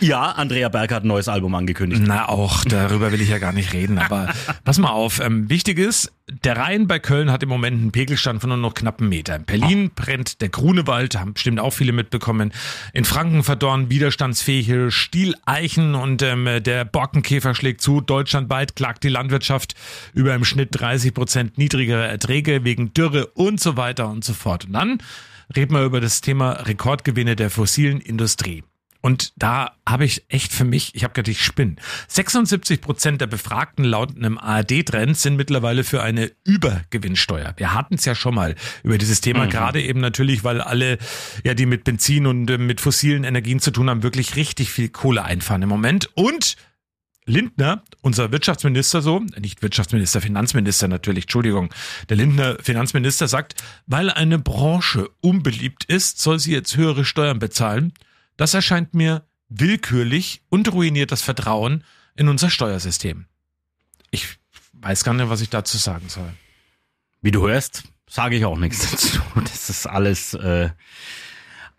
[0.00, 2.02] Ja, Andrea Berg hat ein neues Album angekündigt.
[2.04, 4.28] Na auch, darüber will ich ja gar nicht reden, aber
[4.64, 5.20] pass mal auf.
[5.20, 8.74] Ähm, wichtig ist, der Rhein bei Köln hat im Moment einen Pegelstand von nur noch
[8.74, 9.36] knapp einem Meter.
[9.36, 12.52] In Berlin brennt der Grunewald, haben bestimmt auch viele mitbekommen.
[12.92, 18.00] In Franken verdorren widerstandsfähige Stieleichen und ähm, der Borkenkäfer schlägt zu.
[18.00, 19.76] Deutschlandweit klagt die Landwirtschaft
[20.14, 24.64] über im Schnitt 30 Prozent niedrigere Erträge wegen Dürre und so weiter und so fort.
[24.64, 24.98] Und dann
[25.54, 28.64] reden wir über das Thema Rekordgewinne der fossilen Industrie.
[29.06, 31.76] Und da habe ich echt für mich, ich habe gedacht, ich spinne.
[32.08, 37.54] 76 Prozent der Befragten laut einem ARD-Trend sind mittlerweile für eine Übergewinnsteuer.
[37.56, 39.50] Wir hatten es ja schon mal über dieses Thema, Mhm.
[39.50, 40.98] gerade eben natürlich, weil alle,
[41.44, 44.88] ja, die mit Benzin und äh, mit fossilen Energien zu tun haben, wirklich richtig viel
[44.88, 46.10] Kohle einfahren im Moment.
[46.14, 46.56] Und
[47.26, 51.72] Lindner, unser Wirtschaftsminister so, nicht Wirtschaftsminister, Finanzminister natürlich, Entschuldigung.
[52.08, 53.54] Der Lindner Finanzminister sagt,
[53.86, 57.92] weil eine Branche unbeliebt ist, soll sie jetzt höhere Steuern bezahlen.
[58.36, 61.84] Das erscheint mir willkürlich und ruiniert das Vertrauen
[62.16, 63.26] in unser Steuersystem.
[64.10, 64.38] Ich
[64.72, 66.32] weiß gar nicht, was ich dazu sagen soll.
[67.22, 69.20] Wie du hörst, sage ich auch nichts dazu.
[69.34, 70.70] Das ist alles, äh,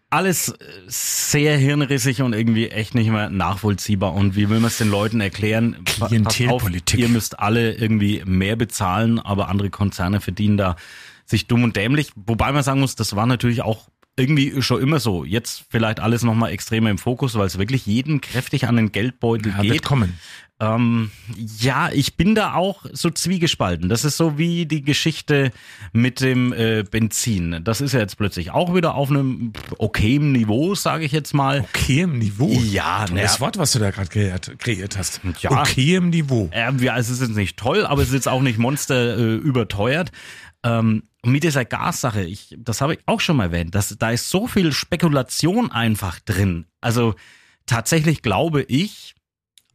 [0.09, 0.55] alles äh,
[0.87, 4.13] sehr hirnrissig und irgendwie echt nicht mehr nachvollziehbar.
[4.13, 5.77] Und wie will man es den Leuten erklären?
[5.85, 6.99] Pass auf, Klientelpolitik.
[6.99, 10.75] Ihr müsst alle irgendwie mehr bezahlen, aber andere Konzerne verdienen da
[11.25, 12.11] sich dumm und dämlich.
[12.15, 15.23] Wobei man sagen muss, das war natürlich auch irgendwie schon immer so.
[15.23, 19.53] Jetzt vielleicht alles nochmal extremer im Fokus, weil es wirklich jeden kräftig an den Geldbeutel
[19.55, 19.83] Ja, geht.
[19.83, 20.17] kommen.
[20.59, 21.11] Ähm,
[21.59, 23.89] ja, ich bin da auch so zwiegespalten.
[23.89, 25.51] Das ist so wie die Geschichte
[25.93, 27.61] mit dem äh, Benzin.
[27.63, 31.59] Das ist ja jetzt plötzlich auch wieder auf einem okayen Niveau, sage ich jetzt mal.
[31.75, 32.49] Okay im Niveau.
[32.49, 35.21] Ja, Das naja, Wort, was du da gerade kreiert, kreiert hast.
[35.41, 35.61] Ja.
[35.61, 36.49] Okay im Niveau.
[36.51, 39.35] äh, ja, es ist jetzt nicht toll, aber es ist jetzt auch nicht monster äh,
[39.35, 40.11] überteuert.
[40.63, 44.11] Ähm, und mit dieser Gassache, ich, das habe ich auch schon mal erwähnt, dass, da
[44.11, 46.67] ist so viel Spekulation einfach drin.
[46.79, 47.15] Also
[47.65, 49.13] tatsächlich glaube ich,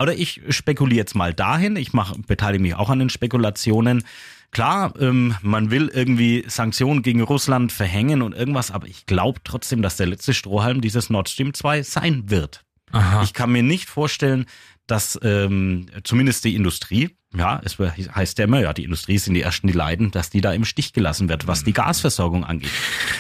[0.01, 4.03] oder ich spekuliere jetzt mal dahin, ich mach, beteilige mich auch an den Spekulationen.
[4.51, 9.83] Klar, ähm, man will irgendwie Sanktionen gegen Russland verhängen und irgendwas, aber ich glaube trotzdem,
[9.83, 12.65] dass der letzte Strohhalm dieses Nord Stream 2 sein wird.
[12.93, 13.23] Aha.
[13.23, 14.47] Ich kann mir nicht vorstellen,
[14.87, 19.43] dass ähm, zumindest die Industrie, ja, es heißt ja immer, ja, die Industrie sind die
[19.43, 22.71] Ersten, die leiden, dass die da im Stich gelassen wird, was die Gasversorgung angeht.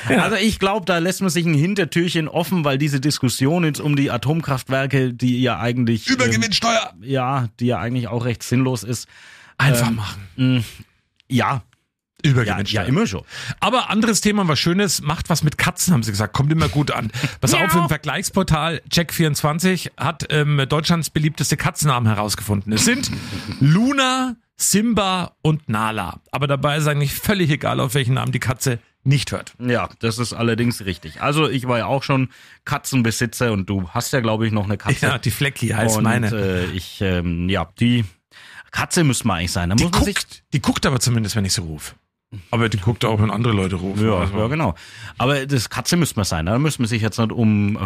[0.08, 3.96] Also ich glaube, da lässt man sich ein Hintertürchen offen, weil diese Diskussion jetzt um
[3.96, 6.08] die Atomkraftwerke, die ja eigentlich...
[6.08, 6.92] Übergewinnsteuer.
[6.94, 9.08] Ähm, ja, die ja eigentlich auch recht sinnlos ist.
[9.56, 10.22] Einfach ähm, machen.
[10.36, 10.64] mh,
[11.28, 11.62] Ja, ja,
[12.22, 12.82] Übergewinnsteuer.
[12.82, 13.22] ja, immer schon.
[13.60, 16.32] Aber anderes Thema, was Schönes, macht was mit Katzen, haben sie gesagt.
[16.34, 17.10] Kommt immer gut an.
[17.40, 22.72] Pass auf, im Vergleichsportal Check24 hat ähm, Deutschlands beliebteste Katzennamen herausgefunden.
[22.72, 23.10] Es sind
[23.60, 26.20] Luna, Simba und Nala.
[26.30, 29.52] Aber dabei ist eigentlich völlig egal, auf welchen Namen die Katze nicht hört.
[29.58, 31.20] Ja, das ist allerdings richtig.
[31.22, 32.28] Also ich war ja auch schon
[32.64, 35.06] Katzenbesitzer und du hast ja, glaube ich, noch eine Katze.
[35.06, 36.28] Ja, die Flecki heißt und, meine.
[36.30, 38.04] Äh, ich, ähm, ja, die
[38.70, 39.70] Katze müsste man eigentlich sein.
[39.70, 41.94] Da Die muss man sich, guckt, die guckt aber zumindest, wenn ich sie rufe.
[42.50, 44.06] Aber die guckt auch, wenn andere Leute rufen.
[44.06, 44.74] ja, Also- ja, genau.
[45.18, 46.46] Aber das Katze müsste man sein.
[46.46, 47.80] Da müsste man sich jetzt nicht um äh,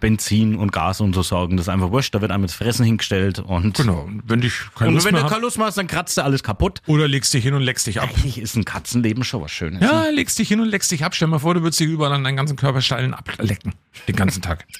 [0.00, 1.56] Benzin und Gas und so sorgen.
[1.56, 2.14] Das ist einfach wurscht.
[2.14, 4.08] Da wird einem das Fressen hingestellt und Genau.
[4.26, 6.42] Wenn ich keine und Lust wenn du keine Lust mehr hast, dann kratzt du alles
[6.42, 6.80] kaputt.
[6.86, 8.08] oder legst dich hin und leckst dich ab.
[8.10, 9.82] Eigentlich ist ein Katzenleben schon was Schönes.
[9.82, 11.14] Ja, legst dich hin und leckst dich ab.
[11.14, 13.74] Stell dir mal vor, du würdest dich überall an deinen ganzen Körperstellen ablecken.
[14.08, 14.66] Den ganzen Tag.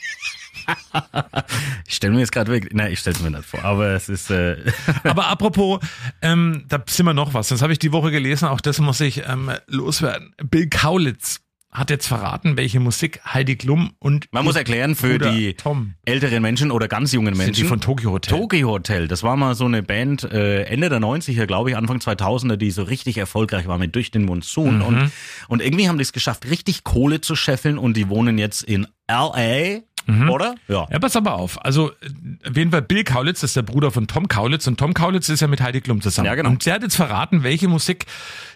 [1.86, 2.70] Ich stelle mir jetzt gerade weg.
[2.72, 3.62] Nein, ich stelle es mir nicht vor.
[3.64, 4.56] Aber es ist äh,
[5.04, 5.80] Aber apropos,
[6.22, 7.48] ähm, da sind wir noch was.
[7.48, 8.48] Das habe ich die Woche gelesen.
[8.48, 10.34] Auch das muss ich ähm, loswerden.
[10.42, 11.40] Bill Kaulitz
[11.72, 15.94] hat jetzt verraten, welche Musik Heidi Klum und Man muss erklären für Bruder die Tom
[16.04, 17.62] älteren Menschen oder ganz jungen sind Menschen.
[17.62, 18.38] die von Tokyo Hotel.
[18.38, 21.96] Tokyo Hotel, das war mal so eine Band äh, Ende der 90er, glaube ich, Anfang
[21.96, 24.78] 2000er, die so richtig erfolgreich war mit Durch den Monsun.
[24.78, 24.82] Mhm.
[24.82, 25.12] Und,
[25.48, 28.86] und irgendwie haben die es geschafft, richtig Kohle zu scheffeln und die wohnen jetzt in
[29.06, 29.80] L.A.
[30.08, 30.54] Oder?
[30.68, 30.86] Ja.
[30.90, 31.64] Ja, pass aber auf.
[31.64, 34.94] Also, auf jeden Fall Bill Kaulitz, das ist der Bruder von Tom Kaulitz und Tom
[34.94, 36.26] Kaulitz ist ja mit Heidi Klum zusammen.
[36.26, 36.50] Ja, genau.
[36.50, 38.06] Und der hat jetzt verraten, welche Musik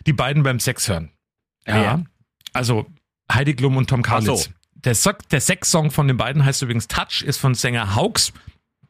[0.07, 1.11] die beiden beim Sex hören.
[1.67, 1.83] Ja.
[1.83, 2.03] Ja.
[2.53, 2.87] Also,
[3.33, 4.27] Heidi Klum und Tom Kaulitz.
[4.45, 4.51] so.
[4.75, 8.33] Der, So- der Sex-Song von den beiden heißt übrigens Touch, ist von Sänger Haux.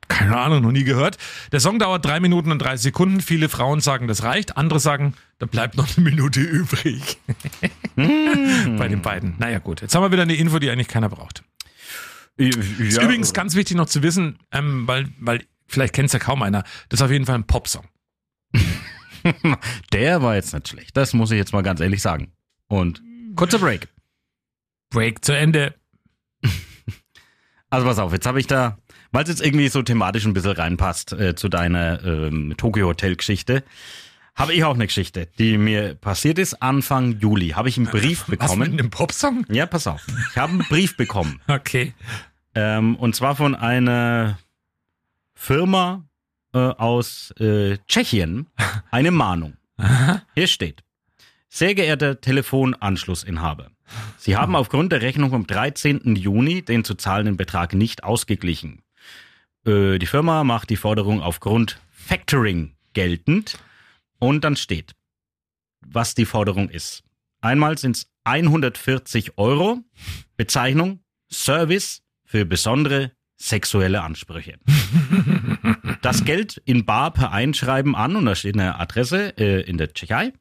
[0.09, 1.17] Keine Ahnung, noch nie gehört.
[1.51, 3.21] Der Song dauert drei Minuten und 30 Sekunden.
[3.21, 4.57] Viele Frauen sagen, das reicht.
[4.57, 7.17] Andere sagen, da bleibt noch eine Minute übrig.
[7.97, 9.35] Bei den beiden.
[9.39, 9.81] Naja, gut.
[9.81, 11.43] Jetzt haben wir wieder eine Info, die eigentlich keiner braucht.
[12.37, 13.03] Ist Ja.
[13.03, 16.63] übrigens ganz wichtig noch zu wissen, ähm, weil, weil vielleicht kennt es ja kaum einer.
[16.89, 17.87] Das ist auf jeden Fall ein Popsong.
[19.93, 20.97] Der war jetzt nicht schlecht.
[20.97, 22.33] Das muss ich jetzt mal ganz ehrlich sagen.
[22.69, 23.03] Und
[23.35, 23.89] kurzer Break.
[24.91, 25.75] Break zu Ende.
[27.69, 28.79] Also pass auf, jetzt habe ich da,
[29.11, 33.17] weil es jetzt irgendwie so thematisch ein bisschen reinpasst äh, zu deiner ähm, Tokyo Hotel
[33.17, 33.65] Geschichte,
[34.37, 37.51] habe ich auch eine Geschichte, die mir passiert ist Anfang Juli.
[37.51, 38.63] Habe ich einen Brief Was mit bekommen.
[38.79, 39.47] einem Popsong?
[39.49, 40.07] Ja, pass auf.
[40.31, 41.41] Ich habe einen Brief bekommen.
[41.49, 41.95] Okay.
[42.55, 44.39] Ähm, und zwar von einer
[45.35, 46.05] Firma
[46.55, 48.47] äh, aus äh, Tschechien.
[48.91, 49.55] Eine Mahnung.
[50.35, 50.83] Hier steht.
[51.49, 53.71] Sehr geehrter Telefonanschlussinhaber,
[54.19, 56.17] Sie haben aufgrund der Rechnung vom 13.
[56.17, 58.83] Juni den zu zahlenden Betrag nicht ausgeglichen.
[59.65, 63.59] Äh, die Firma macht die Forderung aufgrund Factoring geltend
[64.19, 64.95] und dann steht,
[65.81, 67.03] was die Forderung ist.
[67.41, 69.79] Einmal sind es 140 Euro,
[70.37, 71.01] Bezeichnung
[71.31, 74.59] Service für besondere sexuelle Ansprüche.
[76.03, 79.93] Das Geld in Bar per Einschreiben an und da steht eine Adresse äh, in der
[79.93, 80.33] Tschechei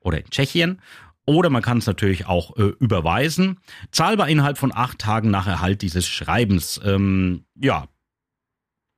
[0.00, 0.80] oder in Tschechien.
[1.24, 3.60] Oder man kann es natürlich auch äh, überweisen.
[3.92, 6.80] Zahlbar innerhalb von acht Tagen nach Erhalt dieses Schreibens.
[6.84, 7.86] Ähm, ja.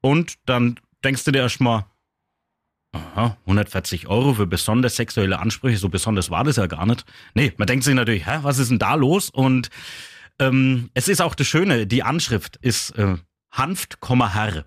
[0.01, 1.85] Und dann denkst du dir erstmal,
[2.95, 7.05] aha, 140 Euro für besonders sexuelle Ansprüche, so besonders war das ja gar nicht.
[7.35, 9.31] Nee, man denkt sich natürlich, hä, was ist denn da los?
[9.31, 9.71] Und
[10.39, 13.17] ähm, es ist auch das Schöne, die Anschrift ist äh,
[13.51, 14.65] Hanft, Herr.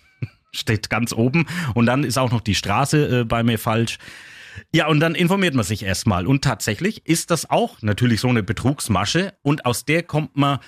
[0.52, 1.46] Steht ganz oben.
[1.74, 3.98] Und dann ist auch noch die Straße äh, bei mir falsch.
[4.72, 6.26] Ja, und dann informiert man sich erstmal.
[6.26, 9.34] Und tatsächlich ist das auch natürlich so eine Betrugsmasche.
[9.42, 10.58] Und aus der kommt man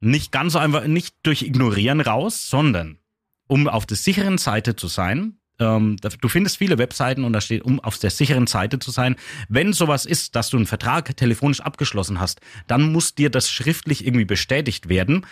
[0.00, 2.98] nicht ganz so einfach, nicht durch Ignorieren raus, sondern
[3.46, 5.38] um auf der sicheren Seite zu sein.
[5.60, 9.16] Ähm, du findest viele Webseiten und da steht, um auf der sicheren Seite zu sein.
[9.48, 14.06] Wenn sowas ist, dass du einen Vertrag telefonisch abgeschlossen hast, dann muss dir das schriftlich
[14.06, 15.26] irgendwie bestätigt werden.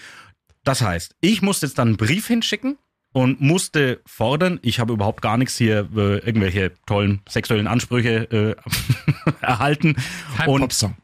[0.65, 2.79] Das heißt, ich musste jetzt dann einen Brief hinschicken
[3.13, 8.57] und musste fordern, ich habe überhaupt gar nichts hier, äh, irgendwelche tollen sexuellen Ansprüche äh,
[9.41, 9.97] erhalten.
[10.37, 10.97] Kein und Popsong.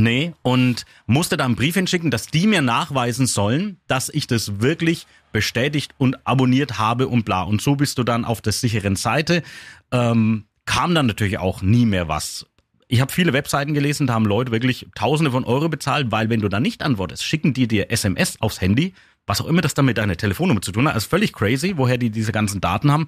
[0.00, 4.60] Nee, und musste da einen Brief hinschicken, dass die mir nachweisen sollen, dass ich das
[4.60, 7.42] wirklich bestätigt und abonniert habe und bla.
[7.42, 9.42] Und so bist du dann auf der sicheren Seite.
[9.90, 12.46] Ähm, kam dann natürlich auch nie mehr was.
[12.86, 16.40] Ich habe viele Webseiten gelesen, da haben Leute wirklich Tausende von Euro bezahlt, weil wenn
[16.40, 18.94] du da nicht antwortest, schicken die dir SMS aufs Handy,
[19.26, 20.94] was auch immer das dann mit deiner Telefonnummer zu tun hat.
[20.94, 23.06] Also völlig crazy, woher die diese ganzen Daten haben.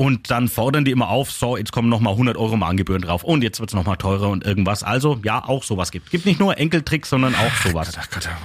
[0.00, 3.42] Und dann fordern die immer auf, so, jetzt kommen nochmal 100 Euro Mahngebühren drauf und
[3.42, 4.84] jetzt wird's noch nochmal teurer und irgendwas.
[4.84, 6.10] Also, ja, auch sowas gibt.
[6.10, 7.90] Gibt nicht nur Enkeltricks, sondern auch sowas.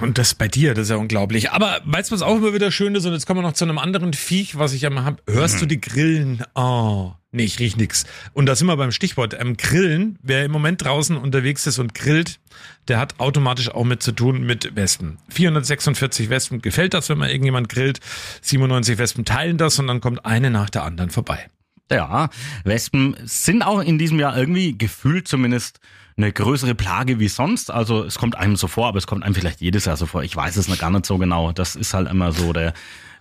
[0.00, 1.52] Und das bei dir, das ist ja unglaublich.
[1.52, 3.06] Aber weißt du, was auch immer wieder schön ist?
[3.06, 5.22] Und jetzt kommen wir noch zu einem anderen Viech, was ich ja mal hab.
[5.30, 5.60] Hörst Mhm.
[5.60, 6.42] du die Grillen?
[6.56, 8.04] Oh, nee, ich riech nix.
[8.32, 9.36] Und da sind wir beim Stichwort.
[9.38, 12.40] Ähm, Grillen, wer im Moment draußen unterwegs ist und grillt,
[12.88, 15.18] der hat automatisch auch mit zu tun mit Wespen.
[15.30, 18.00] 446 Wespen gefällt das, wenn man irgendjemand grillt.
[18.42, 21.50] 97 Wespen teilen das und dann kommt eine nach der anderen vorbei.
[21.90, 22.30] Ja,
[22.64, 25.80] Wespen sind auch in diesem Jahr irgendwie gefühlt zumindest
[26.16, 27.70] eine größere Plage wie sonst.
[27.70, 30.22] Also es kommt einem so vor, aber es kommt einem vielleicht jedes Jahr so vor.
[30.22, 31.52] Ich weiß es noch gar nicht so genau.
[31.52, 32.72] Das ist halt immer so der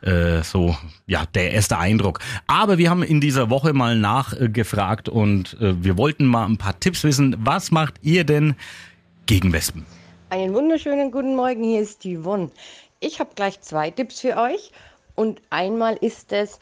[0.04, 0.76] äh, so
[1.08, 2.20] ja der erste Eindruck.
[2.48, 6.80] Aber wir haben in dieser Woche mal nachgefragt und äh, wir wollten mal ein paar
[6.80, 7.36] Tipps wissen.
[7.40, 8.56] Was macht ihr denn
[9.26, 9.86] gegen Wespen?
[10.30, 12.52] Einen wunderschönen guten Morgen, hier ist die Yvonne.
[13.00, 14.72] Ich habe gleich zwei Tipps für euch.
[15.16, 16.60] Und einmal ist es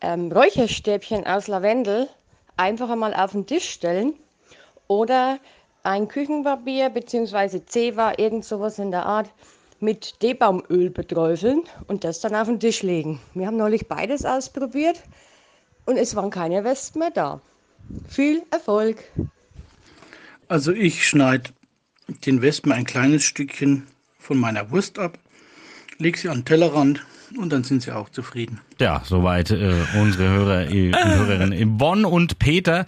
[0.00, 2.08] ähm, Räucherstäbchen aus Lavendel
[2.56, 4.14] einfach einmal auf den Tisch stellen
[4.88, 5.38] oder
[5.82, 7.64] ein Küchenpapier bzw.
[7.64, 9.30] Zewa, irgend sowas in der Art,
[9.82, 13.20] mit Teebaumöl beträufeln und das dann auf den Tisch legen.
[13.34, 15.02] Wir haben neulich beides ausprobiert
[15.84, 17.40] und es waren keine Wespen mehr da.
[18.08, 19.02] Viel Erfolg!
[20.48, 21.50] Also ich schneide
[22.26, 23.86] den Wespen ein kleines Stückchen
[24.18, 25.18] von meiner Wurst ab,
[25.98, 27.04] lege sie an den Tellerrand
[27.36, 28.60] und dann sind sie auch zufrieden.
[28.78, 32.86] Ja, soweit äh, unsere Hörer äh, und Hörerinnen Yvonne und Peter,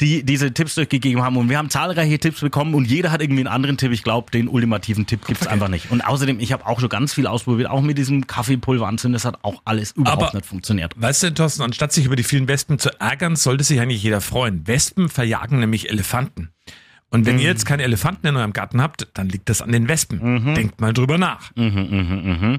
[0.00, 1.36] die diese Tipps durchgegeben haben.
[1.36, 3.92] Und wir haben zahlreiche Tipps bekommen und jeder hat irgendwie einen anderen Tipp.
[3.92, 5.90] Ich glaube, den ultimativen Tipp gibt's einfach nicht.
[5.90, 9.14] Und außerdem, ich habe auch schon ganz viel ausprobiert, auch mit diesem Kaffeepulver anzünden.
[9.14, 10.92] Das hat auch alles überhaupt Aber- nicht funktioniert.
[10.96, 14.20] Weißt du, Thorsten, anstatt sich über die vielen Wespen zu ärgern, sollte sich eigentlich jeder
[14.20, 14.66] freuen.
[14.66, 16.50] Wespen verjagen nämlich Elefanten.
[17.08, 17.40] Und wenn Mhm.
[17.42, 20.54] ihr jetzt keine Elefanten in eurem Garten habt, dann liegt das an den Wespen.
[20.54, 21.52] Denkt mal drüber nach.
[21.54, 22.58] Mhm, mhm, mhm.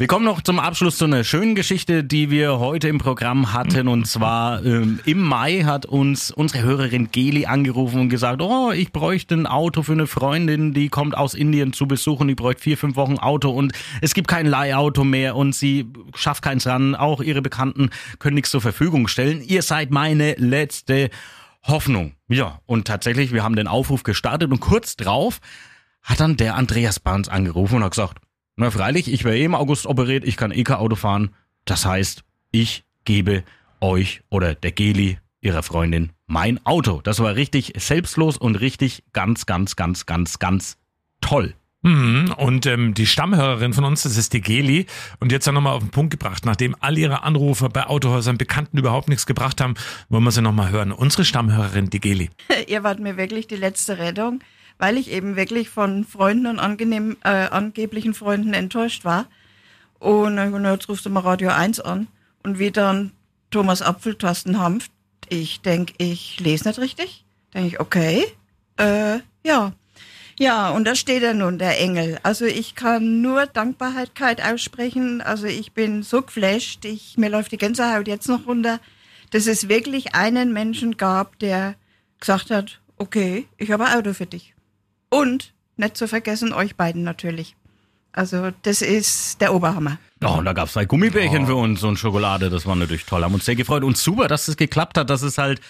[0.00, 3.88] Wir kommen noch zum Abschluss zu einer schönen Geschichte, die wir heute im Programm hatten.
[3.88, 8.92] Und zwar ähm, im Mai hat uns unsere Hörerin Geli angerufen und gesagt, oh, ich
[8.92, 12.78] bräuchte ein Auto für eine Freundin, die kommt aus Indien zu besuchen, die bräuchte vier,
[12.78, 16.94] fünf Wochen Auto und es gibt kein Leihauto mehr und sie schafft keins ran.
[16.94, 19.42] Auch ihre Bekannten können nichts zur Verfügung stellen.
[19.42, 21.10] Ihr seid meine letzte
[21.64, 22.12] Hoffnung.
[22.28, 25.40] Ja, und tatsächlich, wir haben den Aufruf gestartet und kurz drauf
[26.04, 28.18] hat dann der Andreas Barnes angerufen und hat gesagt,
[28.58, 31.30] na freilich, ich wäre eh im August operiert, ich kann eh kein Auto fahren.
[31.64, 33.44] Das heißt, ich gebe
[33.80, 37.00] euch oder der Geli, ihrer Freundin, mein Auto.
[37.02, 40.76] Das war richtig selbstlos und richtig ganz, ganz, ganz, ganz, ganz
[41.20, 41.54] toll.
[41.82, 42.34] Mhm.
[42.36, 44.86] Und ähm, die Stammhörerin von uns, das ist die Geli.
[45.20, 46.44] Und jetzt dann nochmal auf den Punkt gebracht.
[46.44, 49.74] Nachdem all ihre Anrufe bei Autohäusern Bekannten überhaupt nichts gebracht haben,
[50.08, 50.90] wollen wir sie nochmal hören.
[50.90, 52.30] Unsere Stammhörerin, die Geli.
[52.66, 54.40] Ihr wart mir wirklich die letzte Rettung,
[54.78, 59.26] weil ich eben wirklich von Freunden und angenehm, äh, angeblichen Freunden enttäuscht war.
[59.98, 62.06] Und äh, jetzt rufst du mal Radio 1 an.
[62.42, 63.12] Und wie dann
[63.50, 64.92] Thomas Apfel, Thorsten Hanft.
[65.28, 67.24] Ich denke, ich lese nicht richtig.
[67.52, 68.24] Denke ich, okay.
[68.76, 69.72] Äh, ja.
[70.38, 72.18] Ja, und da steht er nun, der Engel.
[72.22, 75.20] Also ich kann nur Dankbarkeit aussprechen.
[75.20, 76.84] Also ich bin so geflasht.
[76.84, 78.78] Ich, mir läuft die Gänsehaut jetzt noch runter,
[79.30, 81.74] dass es wirklich einen Menschen gab, der
[82.20, 84.54] gesagt hat, okay, ich habe ein Auto für dich.
[85.10, 87.54] Und nicht zu vergessen, euch beiden natürlich.
[88.12, 89.98] Also das ist der Oberhammer.
[90.24, 92.50] Oh, und da gab's zwei Gummibärchen für uns und Schokolade.
[92.50, 93.22] Das war natürlich toll.
[93.22, 93.84] Haben uns sehr gefreut.
[93.84, 95.08] Und super, dass es geklappt hat.
[95.10, 95.60] Das ist halt,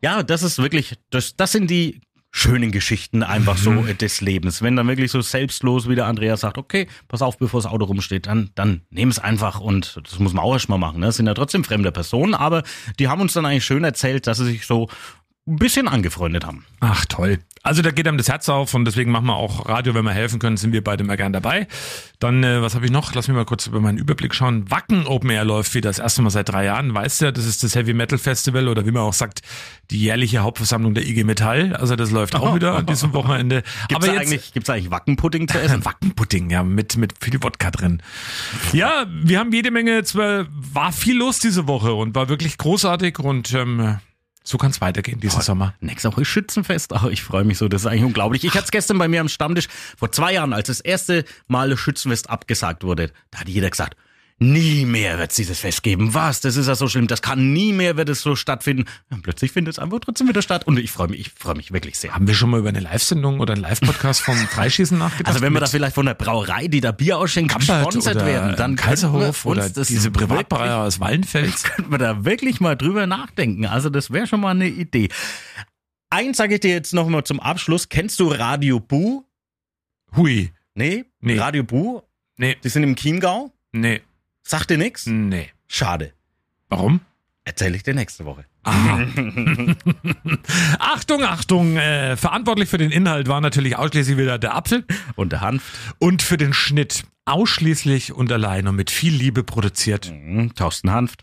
[0.00, 2.00] ja, das ist wirklich, das, das sind die
[2.32, 3.98] schönen Geschichten einfach so Mhm.
[3.98, 4.62] des Lebens.
[4.62, 7.84] Wenn dann wirklich so selbstlos wie der Andreas sagt, okay, pass auf, bevor das Auto
[7.86, 11.00] rumsteht, dann, dann nehm es einfach und das muss man auch erstmal machen.
[11.00, 11.06] Ne?
[11.06, 12.62] Das sind ja trotzdem fremde Personen, aber
[13.00, 14.88] die haben uns dann eigentlich schön erzählt, dass sie sich so
[15.48, 16.64] ein bisschen angefreundet haben.
[16.78, 17.40] Ach toll.
[17.62, 20.12] Also da geht einem das Herz auf und deswegen machen wir auch Radio, wenn wir
[20.12, 21.66] helfen können, sind wir beide mal gern dabei.
[22.18, 23.14] Dann, äh, was habe ich noch?
[23.14, 24.70] Lass mich mal kurz über meinen Überblick schauen.
[24.70, 26.94] Wacken Open Air läuft wieder das erste Mal seit drei Jahren.
[26.94, 29.42] Weißt du ja, das ist das Heavy Metal Festival oder wie man auch sagt,
[29.90, 31.76] die jährliche Hauptversammlung der IG Metall.
[31.76, 33.62] Also das läuft auch wieder an diesem Wochenende.
[33.88, 35.84] Gibt's da eigentlich, gibt's eigentlich Wackenpudding zu essen?
[35.84, 38.02] Wackenpudding, ja, mit, mit viel Wodka drin.
[38.72, 43.18] Ja, wir haben jede Menge, zwar war viel los diese Woche und war wirklich großartig
[43.18, 43.98] und ähm,
[44.50, 45.74] so kann es weitergehen diesen Sommer.
[45.80, 46.92] Nächste Woche ist Schützenfest.
[46.92, 48.44] Ach, ich freue mich so, das ist eigentlich unglaublich.
[48.44, 51.70] Ich hatte es gestern bei mir am Stammtisch vor zwei Jahren, als das erste Mal
[51.70, 53.12] das Schützenfest abgesagt wurde.
[53.30, 53.96] Da hat jeder gesagt,
[54.40, 56.14] nie mehr wird es dieses Fest geben.
[56.14, 56.40] Was?
[56.40, 57.06] Das ist ja so schlimm.
[57.06, 58.86] Das kann nie mehr, wird es so stattfinden.
[59.10, 60.66] Und plötzlich findet es einfach trotzdem wieder statt.
[60.66, 62.14] Und ich freue mich, ich freue mich wirklich sehr.
[62.14, 65.32] Haben wir schon mal über eine Live-Sendung oder einen Live-Podcast vom Freischießen nachgedacht?
[65.32, 68.56] Also wenn wir da vielleicht von der Brauerei, die da Bier ausschenkt, gesponsert oder werden,
[68.56, 71.62] dann Kaiserhof wir oder uns das diese Privatbrauerei aus Wallenfels.
[71.62, 73.66] könnten wir da wirklich mal drüber nachdenken.
[73.66, 75.10] Also das wäre schon mal eine Idee.
[76.08, 77.90] Eins sage ich dir jetzt noch mal zum Abschluss.
[77.90, 79.22] Kennst du Radio Bu?
[80.16, 80.50] Hui.
[80.74, 81.04] Nee?
[81.20, 81.38] Nee.
[81.38, 82.00] Radio Bu?
[82.36, 82.56] Nee.
[82.64, 83.52] Die sind im Chiemgau?
[83.72, 84.00] Nee.
[84.50, 85.06] Sagt dir nix?
[85.06, 85.50] Nee.
[85.68, 86.12] Schade.
[86.68, 87.02] Warum?
[87.44, 88.46] Erzähle ich dir nächste Woche.
[90.80, 91.76] Achtung, Achtung!
[91.76, 94.84] Äh, verantwortlich für den Inhalt war natürlich ausschließlich wieder der Apfel.
[95.14, 95.94] Und der Hanf.
[96.00, 100.10] Und für den Schnitt ausschließlich und allein und mit viel Liebe produziert.
[100.10, 101.22] Mhm, Thorsten Hanft.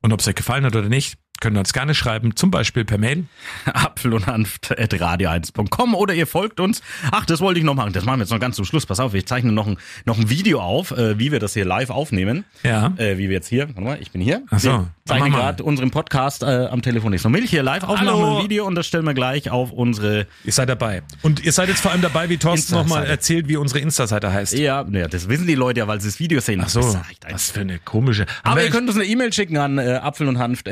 [0.00, 2.84] Und ob es euch gefallen hat oder nicht, könnt ihr uns gerne schreiben, zum Beispiel
[2.84, 3.24] per Mail.
[3.64, 6.82] Apfel und Hanft at radio1.com oder ihr folgt uns.
[7.10, 7.92] Ach, das wollte ich noch machen.
[7.92, 8.86] Das machen wir jetzt noch ganz zum Schluss.
[8.86, 11.64] Pass auf, ich zeichne noch ein, noch ein Video auf, äh, wie wir das hier
[11.64, 12.44] live aufnehmen.
[12.62, 12.92] Ja.
[12.96, 14.42] Äh, wie wir jetzt hier, warte mal, ich bin hier.
[14.50, 17.12] Ach so, Wir zeichnen gerade unseren Podcast äh, am Telefon.
[17.12, 20.26] Ich so Milch hier live aufnehmen, ein Video und das stellen wir gleich auf unsere
[20.44, 21.02] Ihr seid dabei.
[21.22, 24.54] Und ihr seid jetzt vor allem dabei, wie Thorsten nochmal erzählt, wie unsere Insta-Seite heißt.
[24.58, 26.60] Ja, naja, das wissen die Leute ja, weil sie das Video sehen.
[26.64, 28.26] Ach so, Das sagt eigentlich- was für eine komische.
[28.42, 30.68] Aber wir ihr könnt uns eine E-Mail schicken an äh, apfel und hanft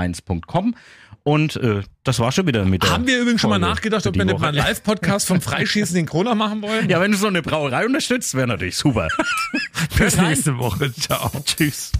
[0.00, 0.74] radio1.com
[1.22, 4.24] und äh, das war schon wieder mit Haben wir übrigens schon mal nachgedacht, ob wir
[4.24, 4.48] nicht Woche.
[4.48, 6.88] einen Live-Podcast vom Freischießen in Krona machen wollen?
[6.88, 9.08] Ja, wenn du so eine Brauerei unterstützt, wäre natürlich super.
[9.98, 10.92] Bis nächste Woche.
[10.94, 11.30] Ciao.
[11.44, 11.92] Tschüss.